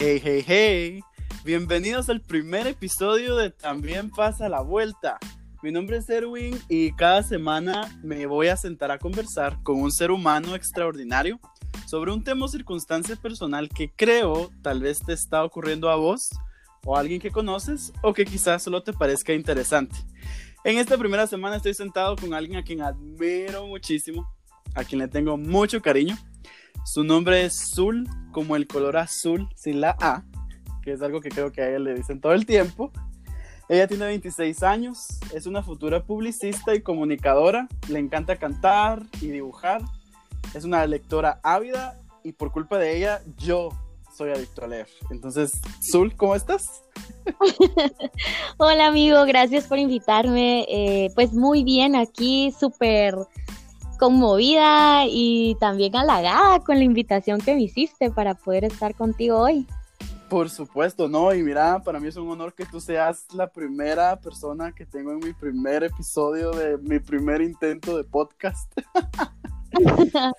Hey, 0.00 0.20
hey, 0.22 0.44
hey. 0.46 1.00
Bienvenidos 1.44 2.08
al 2.08 2.20
primer 2.20 2.68
episodio 2.68 3.34
de 3.34 3.50
También 3.50 4.10
pasa 4.10 4.48
la 4.48 4.60
vuelta. 4.60 5.18
Mi 5.60 5.72
nombre 5.72 5.96
es 5.96 6.08
Erwin 6.08 6.56
y 6.68 6.92
cada 6.92 7.24
semana 7.24 7.98
me 8.04 8.26
voy 8.26 8.46
a 8.46 8.56
sentar 8.56 8.92
a 8.92 8.98
conversar 9.00 9.60
con 9.64 9.82
un 9.82 9.90
ser 9.90 10.12
humano 10.12 10.54
extraordinario 10.54 11.40
sobre 11.88 12.12
un 12.12 12.22
tema 12.22 12.44
o 12.44 12.48
circunstancia 12.48 13.16
personal 13.16 13.68
que 13.68 13.90
creo 13.90 14.52
tal 14.62 14.82
vez 14.82 15.00
te 15.04 15.14
está 15.14 15.42
ocurriendo 15.42 15.90
a 15.90 15.96
vos 15.96 16.30
o 16.84 16.96
a 16.96 17.00
alguien 17.00 17.20
que 17.20 17.32
conoces 17.32 17.92
o 18.00 18.14
que 18.14 18.24
quizás 18.24 18.62
solo 18.62 18.84
te 18.84 18.92
parezca 18.92 19.32
interesante. 19.32 19.96
En 20.62 20.78
esta 20.78 20.96
primera 20.96 21.26
semana 21.26 21.56
estoy 21.56 21.74
sentado 21.74 22.14
con 22.14 22.34
alguien 22.34 22.56
a 22.56 22.62
quien 22.62 22.82
admiro 22.82 23.66
muchísimo, 23.66 24.32
a 24.76 24.84
quien 24.84 25.00
le 25.00 25.08
tengo 25.08 25.36
mucho 25.36 25.82
cariño. 25.82 26.16
Su 26.84 27.04
nombre 27.04 27.44
es 27.44 27.72
Zul, 27.74 28.08
como 28.32 28.56
el 28.56 28.66
color 28.66 28.96
azul 28.96 29.48
sin 29.54 29.80
la 29.80 29.96
A, 30.00 30.24
que 30.82 30.92
es 30.92 31.02
algo 31.02 31.20
que 31.20 31.28
creo 31.28 31.52
que 31.52 31.62
a 31.62 31.68
ella 31.68 31.78
le 31.78 31.94
dicen 31.94 32.20
todo 32.20 32.32
el 32.32 32.46
tiempo. 32.46 32.92
Ella 33.68 33.86
tiene 33.86 34.06
26 34.06 34.62
años, 34.62 35.18
es 35.34 35.46
una 35.46 35.62
futura 35.62 36.02
publicista 36.02 36.74
y 36.74 36.80
comunicadora, 36.80 37.68
le 37.88 37.98
encanta 37.98 38.36
cantar 38.36 39.02
y 39.20 39.28
dibujar, 39.28 39.82
es 40.54 40.64
una 40.64 40.86
lectora 40.86 41.38
ávida 41.42 42.00
y 42.24 42.32
por 42.32 42.50
culpa 42.50 42.78
de 42.78 42.96
ella 42.96 43.20
yo 43.36 43.68
soy 44.16 44.30
adicto 44.30 44.64
a 44.64 44.68
leer. 44.68 44.88
Entonces, 45.10 45.60
Zul, 45.82 46.16
¿cómo 46.16 46.34
estás? 46.34 46.82
Hola 48.56 48.86
amigo, 48.86 49.24
gracias 49.26 49.66
por 49.66 49.78
invitarme. 49.78 50.66
Eh, 50.68 51.10
pues 51.14 51.32
muy 51.34 51.62
bien, 51.62 51.94
aquí 51.94 52.52
súper 52.58 53.14
conmovida 53.98 55.04
y 55.06 55.56
también 55.60 55.96
halagada 55.96 56.60
con 56.60 56.78
la 56.78 56.84
invitación 56.84 57.40
que 57.40 57.54
me 57.54 57.62
hiciste 57.62 58.10
para 58.10 58.34
poder 58.34 58.64
estar 58.64 58.94
contigo 58.94 59.38
hoy. 59.38 59.66
Por 60.28 60.50
supuesto, 60.50 61.08
no, 61.08 61.32
y 61.32 61.42
mira, 61.42 61.80
para 61.82 61.98
mí 61.98 62.08
es 62.08 62.16
un 62.16 62.28
honor 62.28 62.52
que 62.52 62.66
tú 62.66 62.80
seas 62.80 63.24
la 63.32 63.46
primera 63.46 64.20
persona 64.20 64.72
que 64.72 64.84
tengo 64.84 65.12
en 65.12 65.20
mi 65.20 65.32
primer 65.32 65.84
episodio 65.84 66.50
de 66.50 66.76
mi 66.76 66.98
primer 66.98 67.40
intento 67.40 67.96
de 67.96 68.04
podcast. 68.04 68.70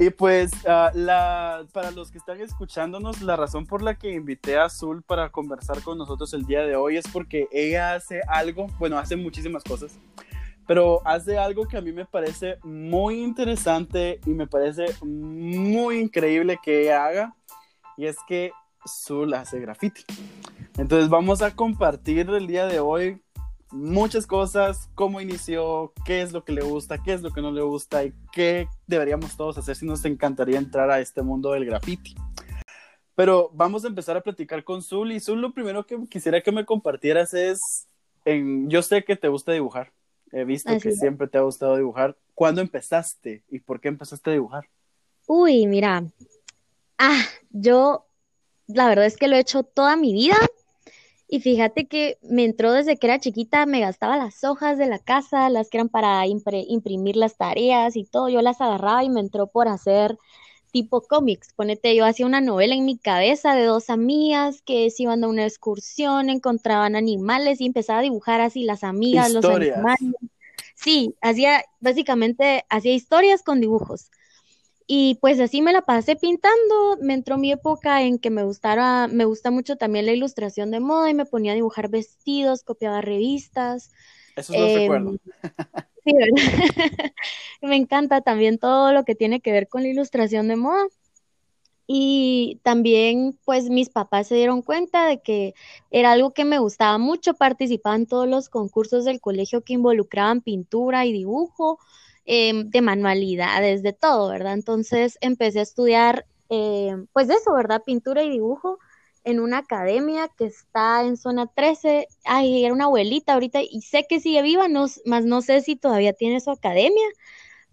y 0.00 0.10
pues, 0.10 0.50
uh, 0.64 0.90
la, 0.98 1.64
para 1.72 1.92
los 1.92 2.10
que 2.10 2.18
están 2.18 2.40
escuchándonos, 2.40 3.22
la 3.22 3.36
razón 3.36 3.64
por 3.64 3.80
la 3.80 3.94
que 3.94 4.12
invité 4.12 4.58
a 4.58 4.64
Azul 4.64 5.04
para 5.04 5.30
conversar 5.30 5.82
con 5.82 5.98
nosotros 5.98 6.34
el 6.34 6.44
día 6.44 6.62
de 6.62 6.74
hoy 6.74 6.96
es 6.96 7.06
porque 7.06 7.46
ella 7.52 7.94
hace 7.94 8.22
algo, 8.26 8.66
bueno, 8.80 8.98
hace 8.98 9.14
muchísimas 9.14 9.62
cosas, 9.62 10.00
pero 10.66 11.00
hace 11.04 11.38
algo 11.38 11.66
que 11.66 11.76
a 11.76 11.80
mí 11.80 11.92
me 11.92 12.04
parece 12.04 12.58
muy 12.62 13.22
interesante 13.22 14.20
y 14.26 14.30
me 14.30 14.46
parece 14.46 14.86
muy 15.04 15.98
increíble 15.98 16.58
que 16.62 16.82
ella 16.82 17.06
haga, 17.06 17.36
y 17.96 18.06
es 18.06 18.16
que 18.26 18.52
Zul 18.86 19.34
hace 19.34 19.60
graffiti. 19.60 20.04
Entonces 20.76 21.08
vamos 21.08 21.42
a 21.42 21.54
compartir 21.54 22.28
el 22.30 22.46
día 22.46 22.66
de 22.66 22.80
hoy 22.80 23.22
muchas 23.70 24.26
cosas, 24.26 24.88
cómo 24.94 25.20
inició, 25.20 25.92
qué 26.04 26.22
es 26.22 26.32
lo 26.32 26.44
que 26.44 26.52
le 26.52 26.62
gusta, 26.62 27.02
qué 27.02 27.12
es 27.12 27.22
lo 27.22 27.30
que 27.30 27.42
no 27.42 27.50
le 27.50 27.62
gusta 27.62 28.04
y 28.04 28.12
qué 28.32 28.68
deberíamos 28.86 29.36
todos 29.36 29.58
hacer 29.58 29.76
si 29.76 29.86
nos 29.86 30.04
encantaría 30.04 30.58
entrar 30.58 30.90
a 30.90 31.00
este 31.00 31.22
mundo 31.22 31.52
del 31.52 31.64
graffiti. 31.64 32.14
Pero 33.14 33.50
vamos 33.54 33.84
a 33.84 33.88
empezar 33.88 34.16
a 34.16 34.20
platicar 34.20 34.62
con 34.62 34.82
Zul 34.82 35.12
y 35.12 35.20
Zul 35.20 35.40
lo 35.40 35.52
primero 35.52 35.86
que 35.86 35.98
quisiera 36.08 36.42
que 36.42 36.52
me 36.52 36.66
compartieras 36.66 37.34
es, 37.34 37.88
en, 38.24 38.68
yo 38.68 38.82
sé 38.82 39.04
que 39.04 39.16
te 39.16 39.28
gusta 39.28 39.52
dibujar, 39.52 39.92
he 40.36 40.44
visto 40.44 40.70
Así 40.70 40.80
que 40.80 40.88
es. 40.90 40.98
siempre 40.98 41.26
te 41.28 41.38
ha 41.38 41.42
gustado 41.42 41.76
dibujar. 41.76 42.16
¿Cuándo 42.34 42.60
empezaste 42.60 43.42
y 43.48 43.60
por 43.60 43.80
qué 43.80 43.88
empezaste 43.88 44.30
a 44.30 44.34
dibujar? 44.34 44.68
Uy, 45.26 45.66
mira, 45.66 46.04
ah, 46.98 47.24
yo 47.50 48.06
la 48.66 48.88
verdad 48.88 49.06
es 49.06 49.16
que 49.16 49.28
lo 49.28 49.36
he 49.36 49.40
hecho 49.40 49.62
toda 49.62 49.96
mi 49.96 50.12
vida 50.12 50.36
y 51.28 51.40
fíjate 51.40 51.86
que 51.86 52.18
me 52.22 52.44
entró 52.44 52.72
desde 52.72 52.96
que 52.96 53.06
era 53.06 53.18
chiquita, 53.18 53.66
me 53.66 53.80
gastaba 53.80 54.16
las 54.16 54.44
hojas 54.44 54.78
de 54.78 54.86
la 54.86 54.98
casa, 54.98 55.48
las 55.48 55.70
que 55.70 55.78
eran 55.78 55.88
para 55.88 56.26
imprimir 56.26 57.16
las 57.16 57.36
tareas 57.36 57.96
y 57.96 58.04
todo, 58.04 58.28
yo 58.28 58.42
las 58.42 58.60
agarraba 58.60 59.02
y 59.02 59.08
me 59.08 59.20
entró 59.20 59.46
por 59.48 59.68
hacer 59.68 60.18
tipo 60.76 61.00
cómics. 61.02 61.52
Ponete, 61.54 61.94
yo 61.96 62.04
hacía 62.04 62.26
una 62.26 62.40
novela 62.42 62.74
en 62.74 62.84
mi 62.84 62.98
cabeza 62.98 63.54
de 63.54 63.64
dos 63.64 63.88
amigas 63.90 64.62
que 64.62 64.90
se 64.90 65.04
iban 65.04 65.24
a 65.24 65.28
una 65.28 65.44
excursión, 65.46 66.28
encontraban 66.30 66.96
animales 66.96 67.60
y 67.60 67.66
empezaba 67.66 68.00
a 68.00 68.02
dibujar 68.02 68.40
así 68.42 68.64
las 68.64 68.84
amigas, 68.84 69.32
los 69.32 69.44
Historias. 69.44 69.78
animales. 69.78 70.00
Sí, 70.74 71.16
hacía, 71.22 71.64
básicamente, 71.80 72.64
hacía 72.70 72.94
historias 72.94 73.42
con 73.42 73.60
dibujos. 73.60 74.10
Y 74.88 75.16
pues 75.20 75.40
así 75.40 75.62
me 75.62 75.72
la 75.72 75.82
pasé 75.82 76.16
pintando, 76.16 76.98
me 77.00 77.14
entró 77.14 77.38
mi 77.38 77.52
época 77.52 78.02
en 78.02 78.18
que 78.18 78.30
me 78.30 78.44
gustara, 78.44 79.08
me 79.08 79.24
gusta 79.24 79.50
mucho 79.50 79.76
también 79.76 80.06
la 80.06 80.12
ilustración 80.12 80.70
de 80.70 80.80
moda 80.80 81.10
y 81.10 81.14
me 81.14 81.26
ponía 81.26 81.52
a 81.52 81.54
dibujar 81.56 81.88
vestidos, 81.90 82.62
copiaba 82.64 83.00
revistas. 83.00 83.90
Eso 84.36 84.52
no 84.54 84.58
Em, 84.58 84.72
recuerdo. 84.74 85.16
Sí, 86.06 86.12
¿verdad? 86.14 86.32
Me 87.62 87.76
encanta 87.76 88.20
también 88.22 88.58
todo 88.58 88.92
lo 88.92 89.04
que 89.04 89.14
tiene 89.14 89.40
que 89.40 89.52
ver 89.52 89.68
con 89.68 89.82
la 89.82 89.88
ilustración 89.88 90.48
de 90.48 90.56
moda. 90.56 90.86
Y 91.88 92.60
también, 92.64 93.38
pues 93.44 93.70
mis 93.70 93.90
papás 93.90 94.26
se 94.28 94.34
dieron 94.34 94.62
cuenta 94.62 95.06
de 95.06 95.20
que 95.20 95.54
era 95.90 96.12
algo 96.12 96.32
que 96.32 96.44
me 96.44 96.58
gustaba 96.58 96.98
mucho, 96.98 97.34
participaba 97.34 97.94
en 97.96 98.06
todos 98.06 98.28
los 98.28 98.48
concursos 98.48 99.04
del 99.04 99.20
colegio 99.20 99.62
que 99.62 99.74
involucraban 99.74 100.40
pintura 100.40 101.06
y 101.06 101.12
dibujo, 101.12 101.78
em, 102.24 102.70
de 102.70 102.80
manualidades, 102.82 103.82
de 103.84 103.92
todo, 103.92 104.30
¿verdad? 104.30 104.54
Entonces 104.54 105.16
empecé 105.20 105.60
a 105.60 105.62
estudiar, 105.62 106.26
em, 106.48 107.06
pues 107.12 107.30
eso, 107.30 107.52
¿verdad? 107.54 107.82
Pintura 107.86 108.24
y 108.24 108.30
dibujo 108.30 108.78
en 109.26 109.40
una 109.40 109.58
academia 109.58 110.28
que 110.38 110.46
está 110.46 111.04
en 111.04 111.18
zona 111.18 111.46
13. 111.46 112.08
Ay, 112.24 112.64
era 112.64 112.72
una 112.74 112.84
abuelita 112.86 113.34
ahorita 113.34 113.60
y 113.62 113.82
sé 113.82 114.06
que 114.08 114.20
sigue 114.20 114.42
viva, 114.42 114.68
no, 114.68 114.86
más 115.04 115.24
no 115.26 115.42
sé 115.42 115.60
si 115.62 115.76
todavía 115.76 116.14
tiene 116.14 116.40
su 116.40 116.50
academia 116.50 117.06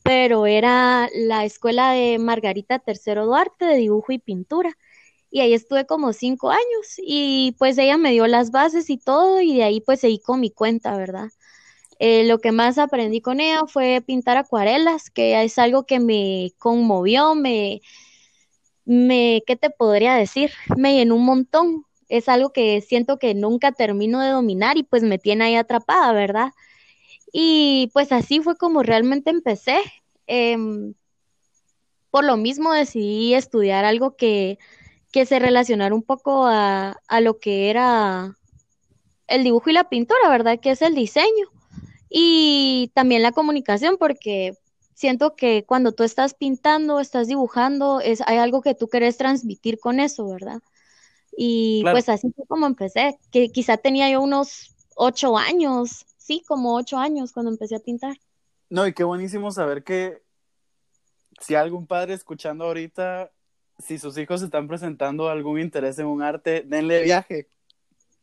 pero 0.04 0.46
era 0.46 1.10
la 1.16 1.46
escuela 1.46 1.92
de 1.94 2.20
Margarita 2.20 2.80
Tercero 2.80 3.26
Duarte 3.26 3.66
de 3.66 3.78
dibujo 3.78 4.12
y 4.12 4.20
pintura. 4.20 4.78
Y 5.32 5.42
ahí 5.42 5.54
estuve 5.54 5.86
como 5.88 6.14
cinco 6.14 6.52
años 6.52 6.96
y 6.98 7.56
pues 7.58 7.78
ella 7.78 7.98
me 7.98 8.12
dio 8.12 8.28
las 8.28 8.52
bases 8.52 8.90
y 8.90 8.98
todo 8.98 9.42
y 9.42 9.58
de 9.58 9.64
ahí 9.64 9.82
pues 9.82 10.02
seguí 10.02 10.20
con 10.20 10.40
mi 10.42 10.52
cuenta, 10.52 10.96
¿verdad? 10.98 11.30
Eh, 12.00 12.26
lo 12.26 12.40
que 12.40 12.52
más 12.52 12.78
aprendí 12.78 13.22
con 13.22 13.40
ella 13.40 13.64
fue 13.68 14.04
pintar 14.06 14.38
acuarelas, 14.38 15.10
que 15.10 15.42
es 15.44 15.58
algo 15.60 15.86
que 15.86 16.00
me 16.00 16.54
conmovió, 16.60 17.36
me, 17.36 17.82
me, 18.86 19.44
¿qué 19.46 19.56
te 19.56 19.70
podría 19.70 20.16
decir? 20.16 20.52
Me 20.78 20.96
llenó 20.96 21.16
un 21.16 21.26
montón. 21.26 21.86
Es 22.10 22.30
algo 22.30 22.52
que 22.52 22.82
siento 22.82 23.18
que 23.18 23.34
nunca 23.34 23.72
termino 23.72 24.22
de 24.22 24.30
dominar 24.30 24.78
y 24.78 24.84
pues 24.84 25.04
me 25.04 25.18
tiene 25.18 25.46
ahí 25.46 25.56
atrapada, 25.56 26.12
¿verdad? 26.14 26.52
Y 27.32 27.90
pues 27.94 28.12
así 28.12 28.42
fue 28.42 28.56
como 28.58 28.84
realmente 28.84 29.30
empecé. 29.32 29.80
Em, 30.28 30.94
por 32.12 32.24
lo 32.24 32.38
mismo 32.38 32.74
decidí 32.74 33.34
estudiar 33.34 33.86
algo 33.86 34.16
que, 34.16 34.60
que 35.12 35.26
se 35.26 35.40
relacionara 35.40 35.96
un 35.96 36.04
poco 36.04 36.46
a, 36.46 37.00
a 37.08 37.22
lo 37.22 37.40
que 37.40 37.70
era 37.70 38.38
el 39.28 39.44
dibujo 39.44 39.70
y 39.70 39.74
la 39.74 39.90
pintura, 39.90 40.30
¿verdad? 40.30 40.60
Que 40.60 40.72
es 40.72 40.82
el 40.82 40.96
diseño. 40.96 41.48
Y 42.10 42.92
también 42.94 43.24
la 43.24 43.32
comunicación, 43.32 43.98
porque 43.98 44.54
siento 45.04 45.36
que 45.36 45.66
cuando 45.66 45.92
tú 45.92 46.04
estás 46.04 46.34
pintando, 46.34 47.02
estás 47.02 47.28
dibujando, 47.28 48.00
es, 48.00 48.22
hay 48.26 48.38
algo 48.38 48.62
que 48.62 48.74
tú 48.74 48.88
querés 48.88 49.18
transmitir 49.18 49.78
con 49.78 50.00
eso, 50.00 50.26
¿verdad? 50.30 50.62
Y 51.36 51.82
Claro. 51.82 51.96
pues 51.96 52.08
así 52.08 52.32
fue 52.34 52.46
como 52.48 52.68
empecé, 52.68 53.20
que 53.30 53.50
quizá 53.50 53.76
tenía 53.76 54.10
yo 54.10 54.22
unos 54.22 54.74
ocho 54.96 55.38
años, 55.38 56.06
sí, 56.18 56.42
como 56.48 56.76
ocho 56.76 56.98
años 56.98 57.34
cuando 57.34 57.52
empecé 57.52 57.76
a 57.76 57.80
pintar. 57.80 58.16
No, 58.70 58.88
y 58.88 58.94
qué 58.94 59.04
buenísimo 59.04 59.52
saber 59.52 59.84
que 59.84 60.22
si 61.42 61.56
algún 61.56 61.86
padre 61.86 62.14
escuchando 62.14 62.64
ahorita, 62.64 63.30
si 63.80 64.00
sus 64.00 64.18
hijos 64.18 64.42
están 64.42 64.70
presentando 64.70 65.28
algún 65.28 65.60
interés 65.60 66.00
en 66.00 66.06
un 66.06 66.22
arte, 66.22 66.64
denle 66.66 67.04
viaje. 67.04 67.50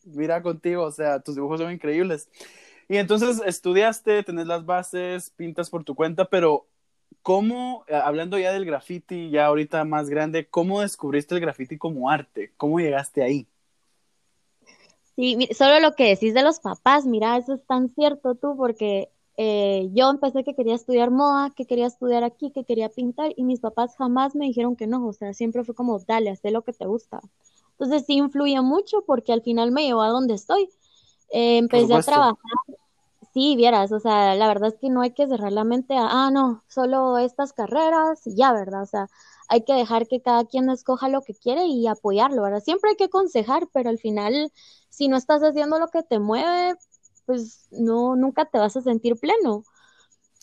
Mira 0.04 0.40
contigo, 0.40 0.84
o 0.84 0.92
sea, 0.92 1.20
tus 1.20 1.34
dibujos 1.34 1.60
son 1.60 1.72
increíbles. 1.72 2.30
Y 2.88 2.96
entonces 2.96 3.40
estudiaste, 3.46 4.24
tenés 4.24 4.48
las 4.48 4.66
bases, 4.66 5.30
pintas 5.30 5.70
por 5.70 5.84
tu 5.84 5.94
cuenta, 5.94 6.24
pero 6.24 6.66
¿cómo, 7.22 7.84
eh, 7.88 7.94
hablando 7.94 8.38
ya 8.38 8.52
del 8.52 8.64
graffiti, 8.64 9.30
ya 9.30 9.46
ahorita 9.46 9.84
más 9.84 10.08
grande, 10.08 10.46
cómo 10.46 10.80
descubriste 10.80 11.34
el 11.34 11.40
graffiti 11.40 11.78
como 11.78 12.10
arte? 12.10 12.52
¿Cómo 12.56 12.80
llegaste 12.80 13.22
ahí? 13.22 13.46
Sí, 15.16 15.48
solo 15.52 15.80
lo 15.80 15.94
que 15.94 16.08
decís 16.08 16.34
de 16.34 16.42
los 16.42 16.60
papás, 16.60 17.04
mira, 17.06 17.36
eso 17.36 17.54
es 17.54 17.64
tan 17.66 17.92
cierto 17.94 18.34
tú, 18.34 18.56
porque 18.56 19.10
eh, 19.36 19.88
yo 19.92 20.10
empecé 20.10 20.44
que 20.44 20.54
quería 20.54 20.74
estudiar 20.74 21.10
moda, 21.10 21.50
que 21.54 21.66
quería 21.66 21.86
estudiar 21.86 22.24
aquí, 22.24 22.50
que 22.50 22.64
quería 22.64 22.88
pintar, 22.88 23.32
y 23.36 23.44
mis 23.44 23.60
papás 23.60 23.96
jamás 23.96 24.34
me 24.34 24.46
dijeron 24.46 24.76
que 24.76 24.86
no, 24.86 25.06
o 25.06 25.12
sea, 25.12 25.34
siempre 25.34 25.64
fue 25.64 25.74
como, 25.74 25.98
dale, 25.98 26.30
haz 26.30 26.40
lo 26.44 26.62
que 26.62 26.72
te 26.72 26.86
gusta. 26.86 27.20
Entonces 27.72 28.04
sí 28.06 28.14
influye 28.16 28.60
mucho 28.60 29.02
porque 29.06 29.32
al 29.32 29.40
final 29.40 29.72
me 29.72 29.84
llevó 29.84 30.02
a 30.02 30.08
donde 30.08 30.34
estoy. 30.34 30.68
Eh, 31.30 31.56
empecé 31.58 31.94
a 31.94 32.02
trabajar, 32.02 32.36
sí, 33.32 33.56
vieras, 33.56 33.92
o 33.92 34.00
sea, 34.00 34.34
la 34.34 34.48
verdad 34.48 34.68
es 34.68 34.78
que 34.80 34.90
no 34.90 35.02
hay 35.02 35.12
que 35.12 35.26
cerrar 35.26 35.52
la 35.52 35.64
mente 35.64 35.96
a, 35.96 36.06
ah, 36.08 36.30
no, 36.30 36.62
solo 36.68 37.18
estas 37.18 37.52
carreras 37.52 38.26
y 38.26 38.36
ya, 38.36 38.52
¿verdad? 38.52 38.82
O 38.82 38.86
sea, 38.86 39.08
hay 39.48 39.64
que 39.64 39.72
dejar 39.74 40.06
que 40.06 40.22
cada 40.22 40.44
quien 40.44 40.70
escoja 40.70 41.08
lo 41.08 41.22
que 41.22 41.34
quiere 41.34 41.66
y 41.66 41.86
apoyarlo, 41.86 42.42
¿verdad? 42.42 42.62
Siempre 42.62 42.90
hay 42.90 42.96
que 42.96 43.04
aconsejar, 43.04 43.68
pero 43.72 43.90
al 43.90 43.98
final, 43.98 44.52
si 44.88 45.08
no 45.08 45.16
estás 45.16 45.42
haciendo 45.42 45.78
lo 45.78 45.88
que 45.88 46.02
te 46.02 46.18
mueve, 46.18 46.76
pues 47.26 47.66
no, 47.70 48.16
nunca 48.16 48.44
te 48.44 48.58
vas 48.58 48.76
a 48.76 48.82
sentir 48.82 49.16
pleno. 49.16 49.64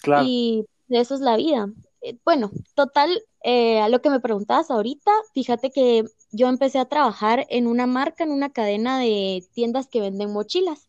Claro. 0.01 0.25
Y 0.25 0.66
eso 0.90 1.16
es 1.16 1.22
la 1.22 1.38
vida. 1.38 1.69
Eh, 2.01 2.18
bueno, 2.24 2.51
total, 2.75 3.24
eh, 3.44 3.80
a 3.80 3.90
lo 3.90 4.01
que 4.01 4.10
me 4.10 4.19
preguntabas 4.19 4.72
ahorita, 4.72 5.12
fíjate 5.33 5.72
que 5.72 6.04
yo 6.31 6.48
empecé 6.48 6.80
a 6.80 6.86
trabajar 6.86 7.45
en 7.50 7.68
una 7.68 7.88
marca, 7.88 8.24
en 8.24 8.31
una 8.31 8.51
cadena 8.51 9.00
de 9.00 9.45
tiendas 9.54 9.88
que 9.88 10.01
venden 10.01 10.33
mochilas. 10.33 10.87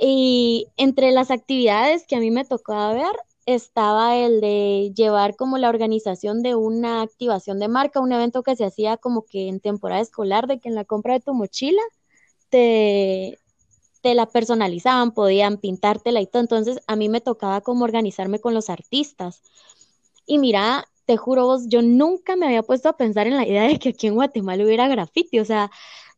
Y 0.00 0.68
entre 0.76 1.12
las 1.12 1.30
actividades 1.30 2.06
que 2.06 2.16
a 2.16 2.20
mí 2.20 2.30
me 2.30 2.44
tocaba 2.44 2.92
ver 2.94 3.12
estaba 3.46 4.16
el 4.16 4.40
de 4.40 4.92
llevar 4.94 5.36
como 5.36 5.58
la 5.58 5.68
organización 5.68 6.42
de 6.42 6.54
una 6.54 7.02
activación 7.02 7.58
de 7.58 7.68
marca, 7.68 8.00
un 8.00 8.12
evento 8.12 8.42
que 8.42 8.56
se 8.56 8.64
hacía 8.64 8.96
como 8.96 9.24
que 9.24 9.48
en 9.48 9.60
temporada 9.60 10.00
escolar, 10.00 10.46
de 10.46 10.60
que 10.60 10.68
en 10.68 10.74
la 10.76 10.84
compra 10.84 11.14
de 11.14 11.20
tu 11.20 11.34
mochila 11.34 11.82
te, 12.50 13.38
te 14.02 14.14
la 14.14 14.26
personalizaban, 14.26 15.12
podían 15.12 15.58
pintártela 15.58 16.20
y 16.20 16.26
todo. 16.26 16.42
Entonces 16.42 16.80
a 16.86 16.96
mí 16.96 17.08
me 17.08 17.20
tocaba 17.20 17.60
como 17.62 17.84
organizarme 17.84 18.40
con 18.40 18.54
los 18.54 18.70
artistas. 18.70 19.42
Y 20.26 20.38
mira, 20.38 20.86
te 21.06 21.16
juro 21.16 21.46
vos, 21.46 21.68
yo 21.68 21.82
nunca 21.82 22.36
me 22.36 22.46
había 22.46 22.62
puesto 22.62 22.88
a 22.88 22.96
pensar 22.96 23.26
en 23.26 23.36
la 23.36 23.46
idea 23.46 23.64
de 23.64 23.78
que 23.78 23.90
aquí 23.90 24.06
en 24.06 24.14
Guatemala 24.14 24.64
hubiera 24.64 24.88
graffiti, 24.88 25.40
o 25.40 25.44
sea, 25.44 25.70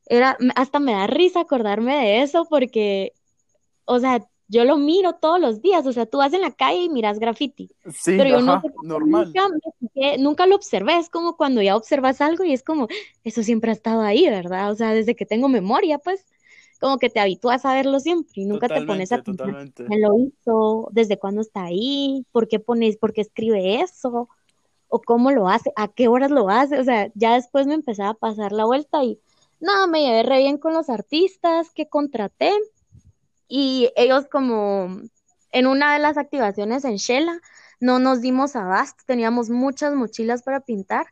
era, 0.07 0.37
hasta 0.57 0.81
me 0.81 0.93
da 0.93 1.07
risa 1.07 1.41
acordarme 1.41 1.97
de 1.97 2.23
eso 2.23 2.47
porque, 2.49 3.13
o 3.85 3.99
sea, 3.99 4.27
yo 4.49 4.65
lo 4.65 4.77
miro 4.77 5.15
todos 5.15 5.41
los 5.41 5.63
días, 5.63 5.87
o 5.87 5.93
sea, 5.93 6.07
tú 6.07 6.19
vas 6.19 6.33
en 6.33 6.43
la 6.43 6.51
calle 6.51 6.85
y 6.85 6.89
miras 6.89 7.19
graffiti. 7.19 7.71
Sí, 7.93 8.17
pero 8.17 8.29
yo 8.29 8.41
no, 8.43 8.63
normal. 8.83 9.33
Nunca, 9.35 10.17
nunca, 10.19 10.47
lo 10.47 10.57
observé, 10.57 10.99
es 10.99 11.09
como 11.09 11.37
cuando 11.37 11.63
ya 11.63 11.77
observas 11.77 12.21
algo 12.21 12.45
y 12.45 12.53
es 12.53 12.63
como, 12.63 12.89
eso 13.25 13.43
siempre 13.43 13.71
ha 13.71 13.75
estado 13.75 14.03
ahí, 14.03 14.29
¿verdad? 14.29 14.71
O 14.71 14.75
sea, 14.75 14.93
desde 14.93 15.17
que 15.17 15.27
tengo 15.27 15.49
memoria, 15.49 15.99
pues, 15.99 16.27
como 16.81 16.99
que 16.99 17.09
te 17.09 17.21
habitúas 17.21 17.65
a 17.65 17.75
verlo 17.75 18.01
siempre 18.01 18.33
y 18.35 18.45
nunca 18.45 18.69
te 18.69 18.83
pones 18.83 19.13
a 19.13 19.23
pensar 19.23 19.71
quién 19.75 20.03
lo 20.03 20.19
hizo, 20.19 20.89
desde 20.93 21.19
cuándo 21.19 21.41
está 21.41 21.65
ahí, 21.65 22.27
por 22.31 22.47
qué 22.47 22.59
pones, 22.59 22.99
por 22.99 23.13
qué 23.13 23.23
escribe 23.23 23.81
eso 23.81 24.29
o 24.89 25.01
cómo 25.01 25.31
lo 25.31 25.49
hace, 25.49 25.73
a 25.77 25.89
qué 25.89 26.09
horas 26.09 26.31
lo 26.31 26.49
hace, 26.51 26.79
o 26.79 26.85
sea, 26.85 27.11
ya 27.15 27.35
después 27.35 27.67
me 27.67 27.75
empezaba 27.75 28.11
a 28.11 28.15
pasar 28.15 28.53
la 28.53 28.67
vuelta 28.67 29.03
y 29.03 29.19
nada, 29.61 29.87
me 29.87 30.03
llevé 30.03 30.23
re 30.23 30.39
bien 30.39 30.59
con 30.59 30.75
los 30.75 30.91
artistas 30.91 31.73
que 31.73 31.89
contraté 31.89 32.53
y 33.49 33.91
ellos 33.97 34.27
como 34.31 35.01
en 35.53 35.67
una 35.67 35.93
de 35.93 36.01
las 36.01 36.17
activaciones 36.17 36.85
en 36.85 36.97
Shela 36.97 37.41
no 37.81 37.99
nos 37.99 38.21
dimos 38.21 38.57
abasto, 38.57 39.05
teníamos 39.07 39.51
muchas 39.51 39.95
mochilas 39.95 40.43
para 40.43 40.61
pintar 40.61 41.07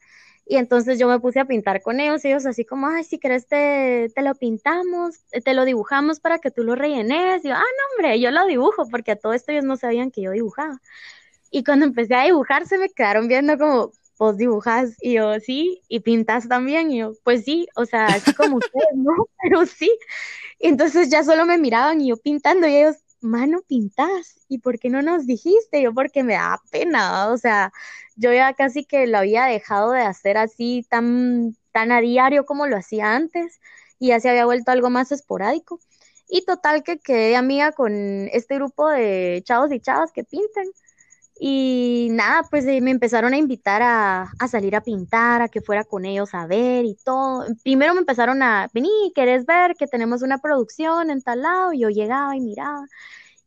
y 0.44 0.56
entonces 0.56 0.99
yo 0.99 1.08
me 1.08 1.20
puse 1.20 1.40
a 1.40 1.44
pintar 1.44 1.82
con 1.82 2.00
ellos, 2.00 2.25
ellos 2.25 2.46
así 2.46 2.64
como, 2.64 2.88
ay, 2.88 3.05
si 3.05 3.19
querés 3.19 3.46
te, 3.46 4.11
te 4.14 4.23
lo 4.23 4.34
pintamos, 4.34 5.25
te 5.44 5.55
lo 5.55 5.64
dibujamos 5.64 6.20
para 6.20 6.38
que 6.38 6.50
tú 6.50 6.64
lo 6.64 6.75
rellenes. 6.75 7.44
Y 7.44 7.49
yo, 7.49 7.55
ah, 7.55 7.61
no, 7.61 7.96
hombre, 7.96 8.20
yo 8.20 8.31
lo 8.31 8.44
dibujo, 8.46 8.88
porque 8.90 9.12
a 9.12 9.17
todo 9.17 9.32
esto 9.35 9.52
ellos 9.52 9.64
no 9.64 9.76
sabían 9.76 10.11
que 10.11 10.23
yo 10.23 10.32
dibujaba. 10.32 10.81
Y 11.50 11.64
cuando 11.64 11.87
empecé 11.87 12.14
a 12.17 12.25
dibujar, 12.25 12.67
se 12.67 12.78
me 12.78 12.88
quedaron 12.90 13.28
viendo 13.28 13.56
como, 13.58 13.93
vos 14.22 14.36
dibujas, 14.36 14.96
y 15.00 15.14
yo, 15.14 15.38
sí, 15.40 15.82
y 15.88 16.00
pintas 16.00 16.48
también, 16.48 16.90
y 16.92 16.98
yo, 16.98 17.12
pues 17.24 17.44
sí, 17.44 17.66
o 17.76 17.84
sea, 17.86 18.06
así 18.06 18.32
como 18.34 18.56
ustedes, 18.58 18.94
¿no? 18.94 19.12
Pero 19.42 19.66
sí. 19.66 19.90
Y 20.58 20.69
entonces 20.69 21.10
ya 21.10 21.24
solo 21.24 21.44
me 21.46 21.58
miraban 21.58 22.00
y 22.00 22.08
yo 22.10 22.16
pintando, 22.16 22.66
y 22.69 22.76
ellos, 22.76 22.96
mano, 23.20 23.62
pintas, 23.66 24.36
¿y 24.48 24.58
por 24.58 24.78
qué 24.78 24.90
no 24.90 25.02
nos 25.02 25.26
dijiste? 25.26 25.82
Yo, 25.82 25.92
porque 25.94 26.22
me 26.22 26.34
da 26.34 26.60
pena, 26.70 27.28
o 27.30 27.38
sea, 27.38 27.72
yo 28.16 28.32
ya 28.32 28.54
casi 28.54 28.84
que 28.84 29.06
lo 29.06 29.19
había 29.19 29.44
dejado 29.46 29.92
de 29.92 30.02
hacer 30.02 30.36
así 30.38 30.86
tan, 30.88 31.56
tan 31.72 31.92
a 31.92 32.00
diario 32.00 32.44
como 32.46 32.66
lo 32.66 32.76
hacía 32.76 33.14
antes, 33.14 33.60
y 33.98 34.08
ya 34.08 34.20
se 34.20 34.30
había 34.30 34.44
vuelto 34.46 34.70
algo 34.72 34.90
más 34.90 35.12
esporádico. 35.12 35.80
Y 36.28 36.44
total 36.44 36.82
que 36.84 36.98
quedé 36.98 37.36
amiga 37.36 37.72
con 37.72 37.92
este 38.32 38.54
grupo 38.56 38.88
de 38.88 39.42
chavos 39.44 39.72
y 39.72 39.80
chavas 39.80 40.12
que 40.12 40.25
pintan. 40.25 40.66
Y 41.44 42.06
nada, 42.12 42.44
pues 42.48 42.64
eh, 42.66 42.80
me 42.80 42.92
empezaron 42.92 43.32
a 43.32 43.36
invitar 43.36 43.82
a, 43.82 44.30
salir 44.48 44.76
a 44.76 44.80
pintar, 44.82 45.42
a 45.42 45.48
que 45.48 45.60
fuera 45.60 45.82
con 45.82 46.04
ellos 46.04 46.34
a 46.34 46.46
ver 46.46 46.84
y 46.84 46.94
todo. 47.04 47.44
Primero 47.64 47.94
me 47.94 48.00
empezaron 48.00 48.42
a, 48.44 48.68
vení, 48.72 48.88
¿querés 49.12 49.44
ver 49.44 49.74
que 49.76 49.88
tenemos 49.88 50.22
una 50.22 50.38
producción 50.38 51.10
en 51.10 51.20
tal 51.20 51.42
lado? 51.42 51.72
Y 51.72 51.80
yo 51.80 51.90
llegaba 51.90 52.36
y 52.36 52.40
miraba 52.40 52.86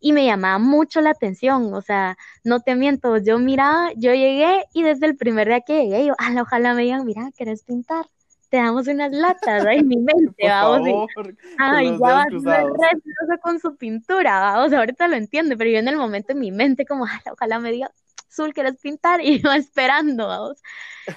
y 0.02 0.14
me 0.14 0.26
llamaba 0.26 0.60
mucho 0.60 1.02
la 1.02 1.12
atención, 1.12 1.74
o 1.74 1.82
sea, 1.82 2.18
no 2.44 2.60
te 2.62 2.76
miento, 2.76 3.18
yo 3.18 3.40
miraba, 3.40 3.92
yo 3.96 4.14
llegué 4.14 4.66
y 4.74 4.84
desde 4.84 5.06
el 5.08 5.18
primer 5.18 5.48
día 5.48 5.62
que 5.62 5.84
llegué, 5.86 6.06
yo, 6.08 6.16
ojalá 6.42 6.74
me 6.76 6.84
digan, 6.84 7.06
mira, 7.06 7.32
¿querés 7.38 7.64
pintar? 7.64 8.06
Te 8.50 8.58
damos 8.58 8.88
unas 8.88 9.12
latas 9.12 9.66
en 9.66 9.88
mi 9.88 9.98
mente, 9.98 10.48
vamos. 10.48 11.10
ay, 11.58 11.92
ya 11.92 11.98
va 11.98 12.22
a 12.24 13.38
con 13.42 13.60
su 13.60 13.76
pintura, 13.76 14.40
vamos, 14.40 14.74
ahorita 14.74 15.08
lo 15.08 15.16
entiendo, 15.16 15.58
pero 15.58 15.70
yo 15.70 15.78
en 15.78 15.88
el 15.88 15.98
momento 15.98 16.34
en 16.34 16.40
mi 16.40 16.52
mente 16.52 16.86
como, 16.86 17.06
ojalá 17.32 17.60
me 17.60 17.72
diga, 17.72 17.92
Zul, 18.32 18.54
¿quieres 18.54 18.78
pintar? 18.78 19.22
Y 19.24 19.42
yo 19.42 19.52
esperando, 19.52 20.28
vamos. 20.28 20.62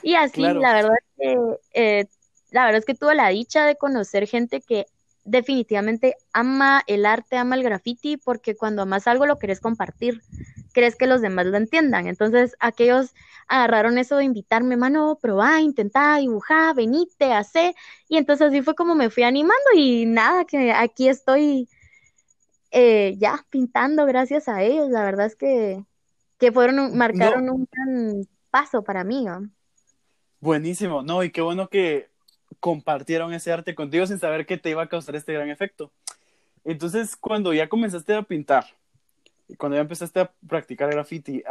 Y 0.03 0.15
así, 0.15 0.43
la 0.43 0.73
verdad 0.73 0.95
es 0.97 1.17
que, 1.17 1.59
eh, 1.75 2.07
la 2.51 2.65
verdad 2.65 2.79
es 2.79 2.85
que 2.85 2.95
tuve 2.95 3.15
la 3.15 3.29
dicha 3.29 3.67
de 3.67 3.77
conocer 3.77 4.27
gente 4.27 4.61
que 4.61 4.87
definitivamente 5.25 6.17
ama 6.33 6.83
el 6.87 7.05
arte, 7.05 7.37
ama 7.37 7.57
el 7.57 7.63
graffiti, 7.63 8.17
porque 8.17 8.57
cuando 8.57 8.83
amas 8.83 9.07
algo 9.07 9.27
lo 9.27 9.39
querés 9.39 9.61
compartir, 9.61 10.23
crees 10.79 10.95
que 10.95 11.09
los 11.09 11.21
demás 11.21 11.47
lo 11.47 11.57
entiendan. 11.57 12.07
Entonces, 12.07 12.57
aquellos 12.61 13.13
agarraron 13.49 13.99
eso 13.99 14.17
de 14.17 14.25
invitarme, 14.25 14.77
mano, 14.77 15.19
probá, 15.21 15.61
intentá, 15.61 16.19
dibujá, 16.19 16.73
venite, 16.73 17.33
hacé. 17.33 17.75
Y 18.09 18.17
entonces 18.17 18.49
así 18.49 18.63
fue 18.63 18.77
como 18.77 18.95
me 18.95 19.11
fui 19.11 19.25
animando 19.25 19.57
y 19.75 20.07
nada, 20.07 20.45
que 20.45 20.71
aquí 20.73 21.09
estoy 21.09 21.69
eh, 22.71 23.17
ya 23.19 23.45
pintando 23.51 24.07
gracias 24.07 24.49
a 24.49 24.63
ellos. 24.63 24.89
La 24.89 25.03
verdad 25.03 25.27
es 25.27 25.35
que, 25.35 25.85
que 26.39 26.53
fueron, 26.53 26.97
marcaron 26.97 27.51
un 27.51 27.69
gran 27.73 28.29
paso 28.51 28.85
para 28.85 29.03
mí. 29.03 29.27
Buenísimo, 30.39 31.03
no, 31.03 31.25
y 31.25 31.31
qué 31.33 31.41
bueno 31.41 31.69
que 31.69 32.09
compartieron 32.61 33.33
ese 33.33 33.51
arte 33.51 33.75
contigo 33.75 34.07
sin 34.07 34.21
saber 34.21 34.47
que 34.47 34.59
te 34.59 34.71
iba 34.71 34.85
a 34.85 34.89
causar 34.89 35.17
este 35.17 35.33
gran 35.33 35.49
efecto. 35.51 35.91
Entonces, 36.63 37.17
cuando 37.17 37.53
ya 37.53 37.69
comenzaste 37.69 38.15
a 38.15 38.23
pintar, 38.23 38.67
cuando 39.57 39.77
ya 39.77 39.83
empezaste 39.83 40.21
a 40.21 40.33
practicar 40.47 40.91
graffiti, 40.91 41.43